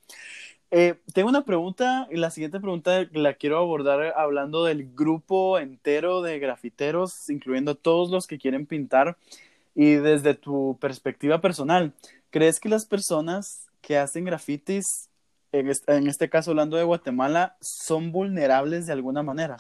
Eh, 0.72 0.96
tengo 1.14 1.28
una 1.28 1.44
pregunta 1.44 2.08
y 2.10 2.16
la 2.16 2.30
siguiente 2.30 2.58
pregunta 2.58 3.06
la 3.12 3.34
quiero 3.34 3.58
abordar 3.58 4.14
hablando 4.16 4.64
del 4.64 4.92
grupo 4.92 5.60
entero 5.60 6.22
de 6.22 6.40
grafiteros, 6.40 7.30
incluyendo 7.30 7.76
todos 7.76 8.10
los 8.10 8.26
que 8.26 8.36
quieren 8.36 8.66
pintar. 8.66 9.16
Y 9.76 9.94
desde 9.94 10.34
tu 10.34 10.76
perspectiva 10.80 11.40
personal, 11.40 11.92
¿crees 12.30 12.58
que 12.58 12.68
las 12.68 12.84
personas 12.84 13.68
que 13.80 13.96
hacen 13.96 14.24
grafitis, 14.24 15.08
en 15.52 16.08
este, 16.08 16.28
caso 16.28 16.50
hablando 16.50 16.76
de 16.76 16.82
Guatemala, 16.82 17.56
son 17.60 18.10
vulnerables 18.10 18.86
de 18.86 18.92
alguna 18.92 19.22
manera? 19.22 19.58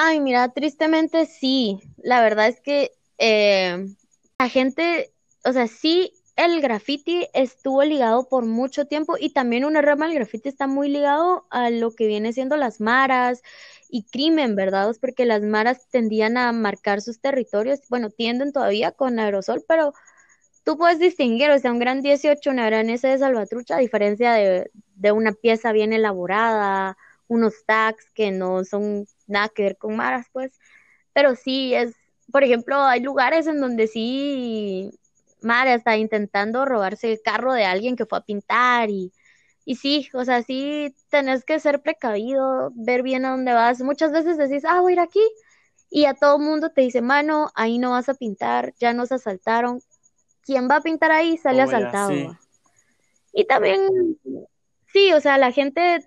Ay, 0.00 0.20
mira, 0.20 0.48
tristemente 0.50 1.26
sí. 1.26 1.80
La 1.96 2.22
verdad 2.22 2.46
es 2.46 2.60
que 2.60 2.92
eh, 3.18 3.84
la 4.38 4.48
gente, 4.48 5.12
o 5.44 5.52
sea, 5.52 5.66
sí 5.66 6.12
el 6.36 6.60
graffiti 6.60 7.26
estuvo 7.34 7.82
ligado 7.82 8.28
por 8.28 8.46
mucho 8.46 8.86
tiempo 8.86 9.16
y 9.18 9.30
también 9.30 9.64
una 9.64 9.82
rama 9.82 10.06
del 10.06 10.14
graffiti 10.14 10.48
está 10.48 10.68
muy 10.68 10.88
ligado 10.88 11.46
a 11.50 11.70
lo 11.70 11.96
que 11.96 12.06
viene 12.06 12.32
siendo 12.32 12.56
las 12.56 12.80
maras 12.80 13.42
y 13.88 14.04
crimen, 14.04 14.54
¿verdad? 14.54 14.94
Porque 15.00 15.24
las 15.26 15.42
maras 15.42 15.88
tendían 15.90 16.36
a 16.36 16.52
marcar 16.52 17.00
sus 17.02 17.20
territorios, 17.20 17.80
bueno, 17.88 18.08
tienden 18.10 18.52
todavía 18.52 18.92
con 18.92 19.18
aerosol, 19.18 19.64
pero 19.66 19.94
tú 20.64 20.78
puedes 20.78 20.98
distinguir, 21.00 21.50
o 21.50 21.58
sea, 21.58 21.72
un 21.72 21.78
gran 21.80 22.02
18, 22.02 22.50
una 22.50 22.66
gran 22.66 22.90
S 22.90 23.06
de 23.08 23.18
salvatrucha, 23.18 23.76
a 23.76 23.80
diferencia 23.80 24.32
de, 24.34 24.70
de 24.94 25.12
una 25.12 25.32
pieza 25.32 25.72
bien 25.72 25.92
elaborada, 25.92 26.96
unos 27.28 27.64
tags 27.66 28.10
que 28.14 28.30
no 28.30 28.64
son 28.64 29.06
nada 29.26 29.48
que 29.48 29.62
ver 29.62 29.76
con 29.76 29.96
maras, 29.96 30.26
pues, 30.32 30.52
pero 31.12 31.36
sí 31.36 31.74
es, 31.74 31.94
por 32.32 32.42
ejemplo, 32.42 32.82
hay 32.82 33.00
lugares 33.00 33.46
en 33.46 33.60
donde 33.60 33.86
sí 33.86 34.90
madre, 35.40 35.74
está 35.74 35.96
intentando 35.96 36.64
robarse 36.64 37.12
el 37.12 37.22
carro 37.22 37.52
de 37.52 37.64
alguien 37.64 37.96
que 37.96 38.06
fue 38.06 38.18
a 38.18 38.22
pintar 38.22 38.90
y, 38.90 39.12
y 39.64 39.76
sí, 39.76 40.08
o 40.14 40.24
sea, 40.24 40.42
sí 40.42 40.94
tenés 41.10 41.44
que 41.44 41.60
ser 41.60 41.80
precavido, 41.80 42.72
ver 42.74 43.02
bien 43.02 43.24
a 43.24 43.30
dónde 43.30 43.52
vas. 43.52 43.80
Muchas 43.80 44.12
veces 44.12 44.36
decís, 44.36 44.64
ah, 44.64 44.80
voy 44.80 44.92
a 44.92 44.94
ir 44.94 45.00
aquí 45.00 45.22
y 45.90 46.04
a 46.04 46.14
todo 46.14 46.38
mundo 46.38 46.70
te 46.70 46.82
dice, 46.82 47.02
mano, 47.02 47.50
ahí 47.54 47.78
no 47.78 47.90
vas 47.92 48.08
a 48.08 48.14
pintar, 48.14 48.74
ya 48.78 48.92
nos 48.92 49.12
asaltaron. 49.12 49.80
¿Quién 50.42 50.68
va 50.68 50.76
a 50.76 50.80
pintar 50.80 51.12
ahí? 51.12 51.36
Sale 51.36 51.62
asaltado. 51.62 52.36
Y 53.32 53.44
también, 53.44 54.18
sí, 54.92 55.12
o 55.12 55.20
sea, 55.20 55.36
la 55.36 55.52
gente 55.52 56.04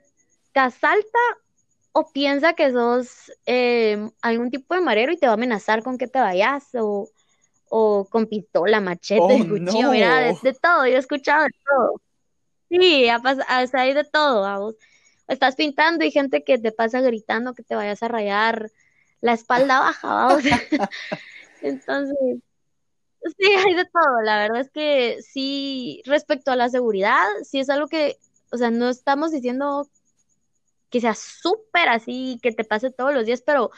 te 0.51 0.59
asalta 0.59 1.19
o 1.93 2.11
piensa 2.11 2.53
que 2.53 2.71
sos 2.71 3.31
eh, 3.45 4.09
algún 4.21 4.49
tipo 4.49 4.75
de 4.75 4.81
marero 4.81 5.11
y 5.11 5.17
te 5.17 5.27
va 5.27 5.33
a 5.33 5.35
amenazar 5.35 5.83
con 5.83 5.97
que 5.97 6.07
te 6.07 6.19
vayas 6.19 6.67
o 6.73 7.09
o 7.73 8.05
con 8.09 8.27
pistola, 8.27 8.81
machete, 8.81 9.21
oh, 9.21 9.47
cuchillo, 9.47 9.91
mira, 9.91 10.19
de, 10.19 10.53
todo, 10.61 10.85
yo 10.85 10.95
he 10.95 10.97
escuchado 10.97 11.45
de 11.45 11.51
todo. 11.65 12.01
Sí, 12.69 13.07
hay 13.07 13.93
de 13.93 14.03
todo, 14.03 14.41
vamos. 14.41 14.75
Estás 15.29 15.55
pintando 15.55 16.03
y 16.03 16.11
gente 16.11 16.43
que 16.43 16.57
te 16.57 16.73
pasa 16.73 16.99
gritando 16.99 17.53
que 17.53 17.63
te 17.63 17.75
vayas 17.75 18.03
a 18.03 18.09
rayar 18.09 18.71
la 19.21 19.33
espalda 19.33 19.79
baja, 19.79 20.07
vamos. 20.07 20.43
Entonces, 21.61 22.17
sí, 23.37 23.53
hay 23.65 23.73
de 23.73 23.85
todo. 23.85 24.21
La 24.25 24.39
verdad 24.39 24.59
es 24.59 24.69
que 24.69 25.19
sí, 25.21 26.01
respecto 26.05 26.51
a 26.51 26.57
la 26.57 26.67
seguridad, 26.67 27.25
sí 27.43 27.61
es 27.61 27.69
algo 27.69 27.87
que, 27.87 28.17
o 28.51 28.57
sea, 28.57 28.69
no 28.69 28.89
estamos 28.89 29.31
diciendo 29.31 29.87
que 30.91 31.01
sea 31.01 31.15
súper 31.15 31.89
así, 31.89 32.39
que 32.43 32.51
te 32.51 32.63
pase 32.63 32.91
todos 32.91 33.13
los 33.13 33.25
días, 33.25 33.41
pero 33.41 33.71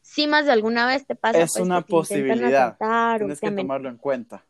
sí 0.00 0.26
más 0.26 0.46
de 0.46 0.52
alguna 0.52 0.86
vez 0.86 1.06
te 1.06 1.14
pasa. 1.14 1.40
Es 1.40 1.52
pues, 1.52 1.64
una 1.64 1.82
posibilidad. 1.82 2.76
Tienes 3.18 3.40
que 3.40 3.50
tomarlo 3.50 3.88
en 3.88 3.96
cuenta. 3.96 4.44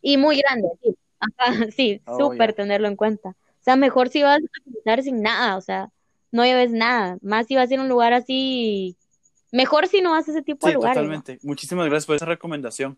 Y 0.00 0.16
muy 0.16 0.40
grande, 0.40 0.68
sí. 0.82 0.96
sí, 1.76 2.02
oh, 2.06 2.18
súper 2.18 2.54
tenerlo 2.54 2.88
en 2.88 2.96
cuenta. 2.96 3.30
O 3.30 3.62
sea, 3.62 3.76
mejor 3.76 4.08
si 4.08 4.22
vas 4.22 4.38
a 4.38 4.64
pintar 4.64 5.02
sin 5.02 5.20
nada, 5.20 5.56
o 5.56 5.60
sea, 5.60 5.90
no 6.30 6.44
lleves 6.44 6.70
nada. 6.70 7.18
Más 7.20 7.46
si 7.46 7.56
vas 7.56 7.70
a 7.70 7.74
ir 7.74 7.80
a 7.80 7.82
un 7.82 7.88
lugar 7.88 8.14
así, 8.14 8.96
mejor 9.52 9.88
si 9.88 10.00
no 10.00 10.12
vas 10.12 10.28
a 10.28 10.30
ese 10.30 10.42
tipo 10.42 10.66
de 10.66 10.74
lugares. 10.74 10.96
Totalmente. 10.96 11.38
Muchísimas 11.42 11.86
gracias 11.86 12.06
por 12.06 12.16
esa 12.16 12.26
recomendación. 12.26 12.96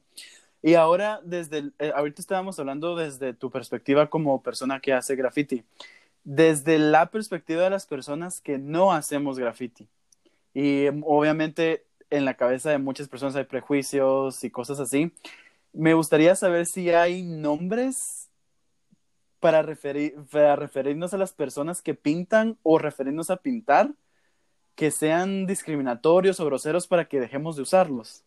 Y 0.63 0.75
ahora, 0.75 1.21
desde, 1.25 1.73
eh, 1.81 1.93
ahorita 1.93 2.23
estábamos 2.23 2.59
hablando 2.61 2.95
desde 2.95 3.35
tu 3.35 3.51
perspectiva 3.51 4.09
como 4.09 4.41
persona 4.43 4.79
que 4.79 4.93
hace 4.93 5.17
graffiti. 5.17 5.65
Desde 6.25 6.79
la 6.79 7.11
perspectiva 7.11 7.63
de 7.63 7.71
las 7.71 7.87
personas 7.87 8.41
que 8.41 8.59
no 8.59 8.93
hacemos 8.93 9.39
graffiti. 9.39 9.89
Y 10.55 10.87
obviamente 11.05 11.85
en 12.11 12.25
la 12.25 12.35
cabeza 12.35 12.71
de 12.71 12.79
muchas 12.79 13.09
personas 13.09 13.35
hay 13.37 13.45
prejuicios 13.45 14.45
y 14.45 14.51
cosas 14.51 14.79
así. 14.81 15.13
Me 15.73 15.95
gustaría 15.95 16.37
saber 16.37 16.67
si 16.67 16.91
hay 16.91 17.23
nombres 17.23 18.29
para 19.41 19.63
referirnos 19.63 21.15
a 21.15 21.19
las 21.19 21.33
personas 21.33 21.83
que 21.83 21.95
pintan 21.95 22.59
o 22.63 22.79
referirnos 22.79 23.31
a 23.31 23.39
pintar 23.39 23.91
que 24.75 24.91
sean 24.91 25.47
discriminatorios 25.47 26.39
o 26.39 26.47
groseros 26.47 26.87
para 26.87 27.07
que 27.09 27.21
dejemos 27.21 27.57
de 27.57 27.63
usarlos. 27.63 28.25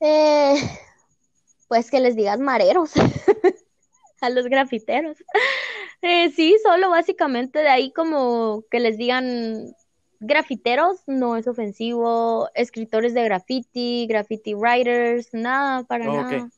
Eh, 0.00 0.56
pues 1.68 1.90
que 1.90 2.00
les 2.00 2.16
digas 2.16 2.38
mareros 2.38 2.92
a 4.24 4.30
los 4.30 4.46
grafiteros. 4.46 5.18
Eh, 6.06 6.30
sí, 6.32 6.54
solo 6.62 6.90
básicamente 6.90 7.60
de 7.60 7.68
ahí 7.70 7.90
como 7.90 8.62
que 8.70 8.78
les 8.78 8.98
digan 8.98 9.74
grafiteros, 10.20 11.02
no 11.06 11.36
es 11.36 11.46
ofensivo, 11.46 12.50
escritores 12.54 13.14
de 13.14 13.24
graffiti, 13.24 14.06
graffiti 14.06 14.52
writers, 14.52 15.32
nada, 15.32 15.84
para 15.84 16.04
nada. 16.04 16.50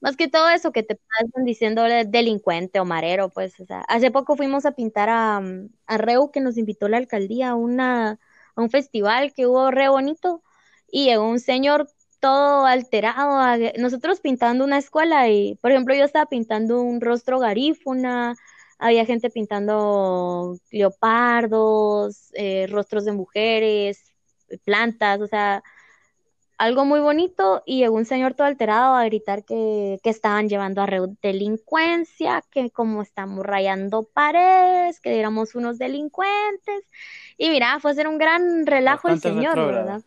Más 0.00 0.16
que 0.16 0.28
todo 0.28 0.48
eso 0.50 0.72
que 0.72 0.82
te 0.82 0.96
pasan 0.96 1.44
diciéndole 1.44 2.04
delincuente 2.04 2.80
o 2.80 2.84
marero, 2.84 3.30
pues, 3.30 3.58
o 3.60 3.66
sea, 3.66 3.80
hace 3.82 4.10
poco 4.10 4.36
fuimos 4.36 4.66
a 4.66 4.72
pintar 4.72 5.08
a, 5.08 5.40
a 5.86 5.98
Reu, 5.98 6.30
que 6.30 6.40
nos 6.40 6.58
invitó 6.58 6.88
la 6.88 6.98
alcaldía 6.98 7.50
a, 7.50 7.54
una, 7.54 8.18
a 8.54 8.60
un 8.60 8.70
festival 8.70 9.32
que 9.32 9.46
hubo 9.46 9.70
re 9.70 9.88
bonito, 9.88 10.42
y 10.88 11.06
llegó 11.06 11.28
un 11.28 11.40
señor 11.40 11.88
todo 12.26 12.66
alterado, 12.66 13.56
nosotros 13.78 14.18
pintando 14.18 14.64
una 14.64 14.78
escuela 14.78 15.28
y, 15.28 15.54
por 15.62 15.70
ejemplo, 15.70 15.94
yo 15.94 16.04
estaba 16.04 16.26
pintando 16.26 16.82
un 16.82 17.00
rostro 17.00 17.38
garífuna, 17.38 18.34
había 18.80 19.06
gente 19.06 19.30
pintando 19.30 20.56
leopardos, 20.72 22.30
eh, 22.34 22.66
rostros 22.68 23.04
de 23.04 23.12
mujeres, 23.12 24.12
plantas, 24.64 25.20
o 25.20 25.28
sea, 25.28 25.62
algo 26.58 26.84
muy 26.84 26.98
bonito 26.98 27.62
y 27.64 27.78
llegó 27.78 27.94
un 27.94 28.06
señor 28.06 28.34
todo 28.34 28.48
alterado 28.48 28.96
a 28.96 29.04
gritar 29.04 29.44
que, 29.44 30.00
estaban 30.02 30.48
llevando 30.48 30.82
a 30.82 30.88
delincuencia, 31.22 32.42
que 32.50 32.70
como 32.70 33.02
estamos 33.02 33.46
rayando 33.46 34.02
paredes, 34.02 34.98
que 34.98 35.16
éramos 35.16 35.54
unos 35.54 35.78
delincuentes. 35.78 36.82
Y 37.38 37.50
mira, 37.50 37.78
fue 37.78 37.92
a 37.92 37.94
ser 37.94 38.08
un 38.08 38.18
gran 38.18 38.66
relajo 38.66 39.10
el 39.10 39.20
señor, 39.20 39.54
¿verdad? 39.54 40.02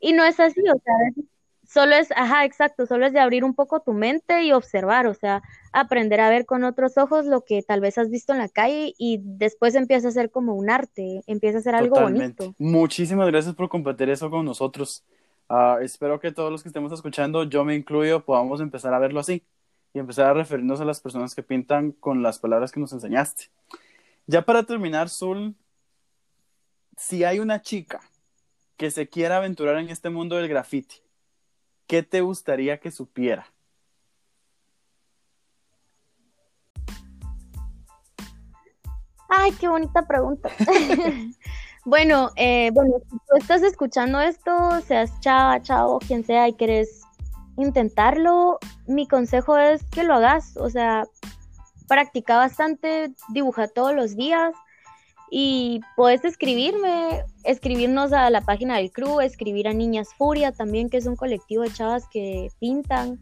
Y 0.00 0.12
no 0.12 0.24
es 0.24 0.40
así, 0.40 0.60
o 0.62 0.80
sea, 0.82 1.24
solo 1.72 1.94
es, 1.94 2.10
ajá, 2.12 2.44
exacto, 2.44 2.86
solo 2.86 3.06
es 3.06 3.12
de 3.12 3.20
abrir 3.20 3.44
un 3.44 3.54
poco 3.54 3.80
tu 3.80 3.92
mente 3.92 4.42
y 4.42 4.52
observar, 4.52 5.06
o 5.06 5.14
sea, 5.14 5.42
aprender 5.72 6.20
a 6.20 6.28
ver 6.28 6.44
con 6.44 6.64
otros 6.64 6.98
ojos 6.98 7.24
lo 7.24 7.44
que 7.44 7.62
tal 7.62 7.80
vez 7.80 7.96
has 7.96 8.10
visto 8.10 8.32
en 8.32 8.38
la 8.38 8.48
calle 8.48 8.94
y 8.98 9.20
después 9.22 9.74
empieza 9.74 10.08
a 10.08 10.12
ser 10.12 10.30
como 10.30 10.54
un 10.54 10.68
arte, 10.68 11.22
empieza 11.26 11.58
a 11.58 11.62
ser 11.62 11.74
algo 11.74 11.98
bonito. 11.98 12.54
Muchísimas 12.58 13.26
gracias 13.28 13.54
por 13.54 13.68
compartir 13.68 14.10
eso 14.10 14.30
con 14.30 14.44
nosotros. 14.44 15.04
Ah, 15.48 15.78
espero 15.80 16.20
que 16.20 16.32
todos 16.32 16.52
los 16.52 16.62
que 16.62 16.68
estemos 16.68 16.92
escuchando, 16.92 17.44
yo 17.44 17.64
me 17.64 17.74
incluyo, 17.74 18.24
podamos 18.24 18.60
empezar 18.60 18.92
a 18.92 18.98
verlo 18.98 19.20
así 19.20 19.42
y 19.94 19.98
empezar 19.98 20.26
a 20.26 20.34
referirnos 20.34 20.80
a 20.80 20.84
las 20.84 21.00
personas 21.00 21.34
que 21.34 21.42
pintan 21.42 21.92
con 21.92 22.22
las 22.22 22.38
palabras 22.38 22.70
que 22.70 22.80
nos 22.80 22.92
enseñaste. 22.92 23.44
Ya 24.26 24.42
para 24.42 24.62
terminar, 24.64 25.08
Zul, 25.08 25.54
si 26.96 27.24
hay 27.24 27.38
una 27.38 27.62
chica 27.62 28.00
que 28.76 28.90
se 28.90 29.08
quiera 29.08 29.38
aventurar 29.38 29.78
en 29.78 29.88
este 29.88 30.10
mundo 30.10 30.36
del 30.36 30.48
graffiti, 30.48 30.96
¿qué 31.86 32.02
te 32.02 32.20
gustaría 32.20 32.78
que 32.78 32.90
supiera? 32.90 33.46
Ay, 39.28 39.52
qué 39.52 39.68
bonita 39.68 40.06
pregunta. 40.06 40.50
bueno, 41.84 42.30
eh, 42.36 42.70
bueno, 42.72 42.96
si 43.10 43.16
tú 43.16 43.36
estás 43.38 43.62
escuchando 43.62 44.20
esto, 44.20 44.80
seas 44.82 45.18
chava, 45.20 45.60
chavo, 45.62 45.98
quien 46.00 46.24
sea, 46.24 46.48
y 46.48 46.52
quieres 46.54 47.02
intentarlo, 47.56 48.58
mi 48.86 49.08
consejo 49.08 49.56
es 49.56 49.82
que 49.84 50.04
lo 50.04 50.14
hagas. 50.14 50.56
O 50.58 50.68
sea, 50.68 51.04
practica 51.88 52.36
bastante, 52.36 53.14
dibuja 53.30 53.68
todos 53.68 53.94
los 53.94 54.16
días 54.16 54.54
y 55.34 55.80
puedes 55.96 56.26
escribirme, 56.26 57.24
escribirnos 57.44 58.12
a 58.12 58.28
la 58.28 58.42
página 58.42 58.76
del 58.76 58.92
crew, 58.92 59.22
escribir 59.22 59.66
a 59.66 59.72
Niñas 59.72 60.10
Furia 60.18 60.52
también, 60.52 60.90
que 60.90 60.98
es 60.98 61.06
un 61.06 61.16
colectivo 61.16 61.62
de 61.62 61.72
chavas 61.72 62.06
que 62.06 62.50
pintan. 62.60 63.18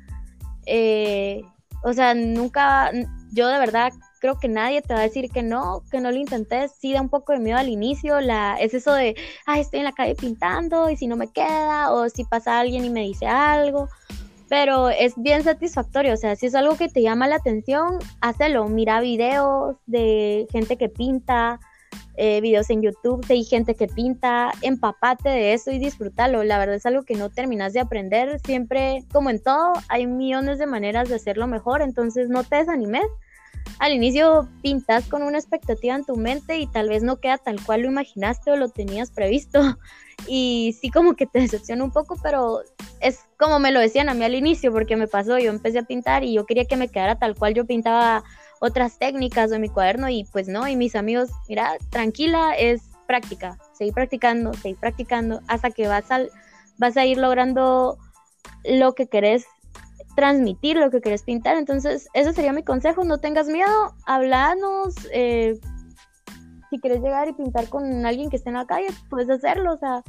Eh, 0.66 1.44
o 1.84 1.92
sea, 1.92 2.14
nunca, 2.14 2.90
yo 3.32 3.46
de 3.46 3.60
verdad 3.60 3.92
creo 4.20 4.40
que 4.40 4.48
nadie 4.48 4.82
te 4.82 4.92
va 4.92 4.98
a 4.98 5.04
decir 5.04 5.30
que 5.30 5.44
no, 5.44 5.84
que 5.88 6.00
no 6.00 6.10
lo 6.10 6.16
intentes. 6.16 6.72
Sí 6.80 6.92
da 6.92 7.00
un 7.00 7.10
poco 7.10 7.32
de 7.32 7.38
miedo 7.38 7.58
al 7.58 7.68
inicio, 7.68 8.20
la, 8.20 8.56
es 8.56 8.74
eso 8.74 8.92
de, 8.92 9.14
ay, 9.46 9.60
estoy 9.60 9.78
en 9.78 9.84
la 9.84 9.92
calle 9.92 10.16
pintando 10.16 10.90
y 10.90 10.96
si 10.96 11.06
no 11.06 11.14
me 11.14 11.28
queda, 11.28 11.92
o 11.92 12.08
si 12.08 12.24
pasa 12.24 12.58
alguien 12.58 12.84
y 12.84 12.90
me 12.90 13.02
dice 13.02 13.28
algo. 13.28 13.88
pero 14.48 14.88
es 14.90 15.14
bien 15.16 15.44
satisfactorio, 15.44 16.14
o 16.14 16.16
sea, 16.16 16.34
si 16.34 16.46
es 16.46 16.56
algo 16.56 16.76
que 16.76 16.88
te 16.88 17.02
llama 17.02 17.28
la 17.28 17.36
atención, 17.36 18.00
hazlo, 18.20 18.66
mira 18.66 19.00
videos 19.00 19.76
de 19.86 20.48
gente 20.50 20.76
que 20.76 20.88
pinta, 20.88 21.60
eh, 22.16 22.40
videos 22.40 22.70
en 22.70 22.82
YouTube, 22.82 23.24
hay 23.28 23.44
gente 23.44 23.74
que 23.74 23.86
pinta, 23.86 24.52
empapate 24.62 25.28
de 25.28 25.52
eso 25.54 25.70
y 25.70 25.78
disfrútalo. 25.78 26.44
La 26.44 26.58
verdad 26.58 26.76
es 26.76 26.86
algo 26.86 27.04
que 27.04 27.14
no 27.14 27.30
terminas 27.30 27.72
de 27.72 27.80
aprender. 27.80 28.38
Siempre, 28.44 29.04
como 29.12 29.30
en 29.30 29.42
todo, 29.42 29.72
hay 29.88 30.06
millones 30.06 30.58
de 30.58 30.66
maneras 30.66 31.08
de 31.08 31.14
hacerlo 31.14 31.46
mejor, 31.46 31.82
entonces 31.82 32.28
no 32.28 32.44
te 32.44 32.56
desanimes. 32.56 33.06
Al 33.78 33.92
inicio 33.92 34.48
pintas 34.62 35.06
con 35.06 35.22
una 35.22 35.38
expectativa 35.38 35.94
en 35.94 36.04
tu 36.04 36.16
mente 36.16 36.58
y 36.58 36.66
tal 36.66 36.88
vez 36.88 37.02
no 37.02 37.16
queda 37.20 37.38
tal 37.38 37.62
cual 37.64 37.82
lo 37.82 37.88
imaginaste 37.88 38.50
o 38.50 38.56
lo 38.56 38.68
tenías 38.68 39.10
previsto. 39.10 39.60
Y 40.26 40.76
sí 40.78 40.90
como 40.90 41.16
que 41.16 41.24
te 41.24 41.40
decepciona 41.40 41.82
un 41.82 41.92
poco, 41.92 42.14
pero 42.22 42.60
es 43.00 43.20
como 43.38 43.58
me 43.58 43.72
lo 43.72 43.80
decían 43.80 44.10
a 44.10 44.14
mí 44.14 44.22
al 44.22 44.34
inicio, 44.34 44.70
porque 44.70 44.94
me 44.94 45.08
pasó, 45.08 45.38
yo 45.38 45.50
empecé 45.50 45.78
a 45.78 45.84
pintar 45.84 46.24
y 46.24 46.34
yo 46.34 46.44
quería 46.44 46.66
que 46.66 46.76
me 46.76 46.88
quedara 46.88 47.18
tal 47.18 47.34
cual 47.34 47.54
yo 47.54 47.64
pintaba 47.64 48.22
otras 48.60 48.98
técnicas 48.98 49.50
de 49.50 49.58
mi 49.58 49.68
cuaderno 49.68 50.08
y 50.08 50.24
pues 50.32 50.46
no, 50.46 50.68
y 50.68 50.76
mis 50.76 50.94
amigos, 50.94 51.30
mira, 51.48 51.76
tranquila, 51.90 52.52
es 52.56 52.82
práctica, 53.06 53.58
seguir 53.72 53.94
practicando, 53.94 54.54
seguir 54.54 54.78
practicando 54.78 55.40
hasta 55.48 55.70
que 55.70 55.88
vas, 55.88 56.10
al, 56.10 56.30
vas 56.78 56.96
a 56.96 57.04
ir 57.04 57.18
logrando 57.18 57.98
lo 58.64 58.94
que 58.94 59.08
querés 59.08 59.46
transmitir, 60.14 60.76
lo 60.76 60.90
que 60.90 61.00
querés 61.00 61.22
pintar. 61.22 61.56
Entonces, 61.56 62.08
ese 62.12 62.32
sería 62.32 62.52
mi 62.52 62.62
consejo, 62.62 63.02
no 63.04 63.18
tengas 63.18 63.48
miedo, 63.48 63.94
hablanos, 64.06 64.94
eh, 65.12 65.58
si 66.68 66.78
quieres 66.78 67.00
llegar 67.00 67.28
y 67.28 67.32
pintar 67.32 67.68
con 67.68 68.06
alguien 68.06 68.30
que 68.30 68.36
esté 68.36 68.50
en 68.50 68.56
la 68.56 68.66
calle, 68.66 68.88
puedes 69.08 69.30
hacerlo, 69.30 69.72
o 69.72 69.78
sea, 69.78 70.02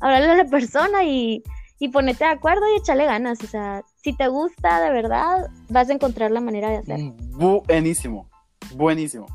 hablarle 0.00 0.30
a 0.30 0.36
la 0.36 0.44
persona 0.44 1.02
y 1.04 1.42
y 1.80 1.88
ponete 1.88 2.24
de 2.24 2.30
acuerdo 2.30 2.62
y 2.72 2.78
échale 2.78 3.06
ganas. 3.06 3.42
O 3.42 3.46
sea, 3.46 3.82
si 3.96 4.12
te 4.12 4.28
gusta 4.28 4.80
de 4.80 4.90
verdad, 4.90 5.50
vas 5.70 5.88
a 5.88 5.94
encontrar 5.94 6.30
la 6.30 6.40
manera 6.40 6.68
de 6.68 6.76
hacerlo. 6.76 7.14
Mm, 7.16 7.38
buenísimo, 7.66 8.30
buenísimo. 8.74 9.26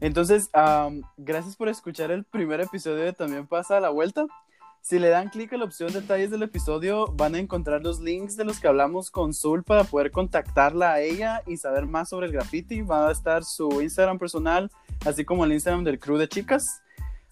Entonces, 0.00 0.50
gracias 1.16 1.56
por 1.56 1.68
escuchar 1.70 2.10
el 2.10 2.24
primer 2.24 2.60
episodio 2.60 3.02
de 3.02 3.14
También 3.14 3.46
pasa 3.46 3.78
a 3.78 3.80
la 3.80 3.88
vuelta. 3.88 4.26
Si 4.82 4.98
le 4.98 5.08
dan 5.08 5.30
clic 5.30 5.50
a 5.54 5.56
la 5.56 5.64
opción 5.64 5.94
detalles 5.94 6.30
del 6.30 6.42
episodio, 6.42 7.06
van 7.06 7.34
a 7.34 7.38
encontrar 7.38 7.82
los 7.82 8.00
links 8.00 8.36
de 8.36 8.44
los 8.44 8.60
que 8.60 8.68
hablamos 8.68 9.10
con 9.10 9.32
Zul 9.32 9.64
para 9.64 9.84
poder 9.84 10.10
contactarla 10.10 10.92
a 10.92 11.00
ella 11.00 11.40
y 11.46 11.56
saber 11.56 11.86
más 11.86 12.10
sobre 12.10 12.26
el 12.26 12.34
graffiti. 12.34 12.82
Va 12.82 13.08
a 13.08 13.12
estar 13.12 13.44
su 13.44 13.80
Instagram 13.80 14.18
personal, 14.18 14.70
así 15.06 15.24
como 15.24 15.46
el 15.46 15.54
Instagram 15.54 15.84
del 15.84 15.98
crew 15.98 16.18
de 16.18 16.28
chicas. 16.28 16.82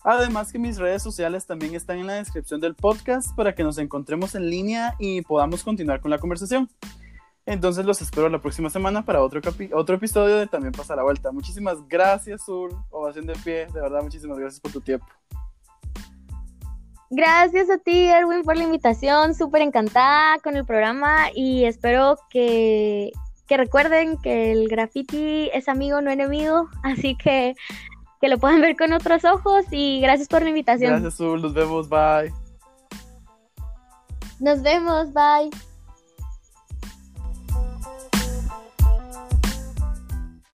Además 0.05 0.53
que 0.53 0.59
mis 0.59 0.79
redes 0.79 1.03
sociales 1.03 1.47
también 1.47 1.75
están 1.75 1.99
en 1.99 2.09
la 2.09 2.15
descripción 2.15 2.61
del 2.61 2.75
podcast 2.75 3.35
para 3.37 3.55
que 3.55 3.63
nos 3.63 3.79
encontremos 3.79 4.35
en 4.35 4.51
línea 4.51 4.95
y 4.99 5.23
podamos 5.23 5.63
continuar 5.63 6.01
con 6.01 6.11
la 6.11 6.19
conversación. 6.19 6.69
Entonces 7.47 7.85
los 7.85 8.01
espero 8.03 8.29
la 8.29 8.41
próxima 8.41 8.71
semana 8.71 9.05
para 9.05 9.23
otro, 9.23 9.41
otro 9.75 9.97
episodio 9.97 10.37
de 10.37 10.47
También 10.47 10.73
pasa 10.73 10.95
la 10.97 11.03
vuelta. 11.03 11.33
Muchísimas 11.33 11.77
gracias, 11.89 12.45
Sur. 12.45 12.75
Ovación 12.91 13.27
de 13.27 13.35
pie. 13.45 13.67
De 13.67 13.81
verdad, 13.81 14.03
muchísimas 14.03 14.39
gracias 14.39 14.61
por 14.61 14.73
tu 14.73 14.81
tiempo. 14.81 15.07
Gracias 17.11 17.69
a 17.69 17.79
ti, 17.79 18.09
Erwin, 18.09 18.43
por 18.43 18.57
la 18.57 18.65
invitación. 18.65 19.35
Súper 19.35 19.63
encantada 19.63 20.39
con 20.39 20.57
el 20.57 20.65
programa 20.65 21.27
y 21.35 21.65
espero 21.65 22.17
que, 22.31 23.13
que 23.47 23.57
recuerden 23.57 24.17
que 24.19 24.53
el 24.53 24.69
graffiti 24.69 25.51
es 25.53 25.69
amigo, 25.69 26.01
no 26.01 26.11
enemigo. 26.11 26.69
Así 26.83 27.17
que 27.17 27.55
que 28.23 28.29
lo 28.29 28.39
puedan 28.39 28.61
ver 28.61 28.77
con 28.77 28.93
otros 28.93 29.25
ojos 29.25 29.65
y 29.73 30.01
gracias 30.01 30.29
por 30.29 30.43
la 30.43 30.51
invitación. 30.51 30.93
Gracias, 30.93 31.17
Zul, 31.17 31.43
nos 31.43 31.53
vemos, 31.53 31.89
bye. 31.89 32.33
Nos 34.39 34.63
vemos, 34.63 35.13
bye. 35.13 35.51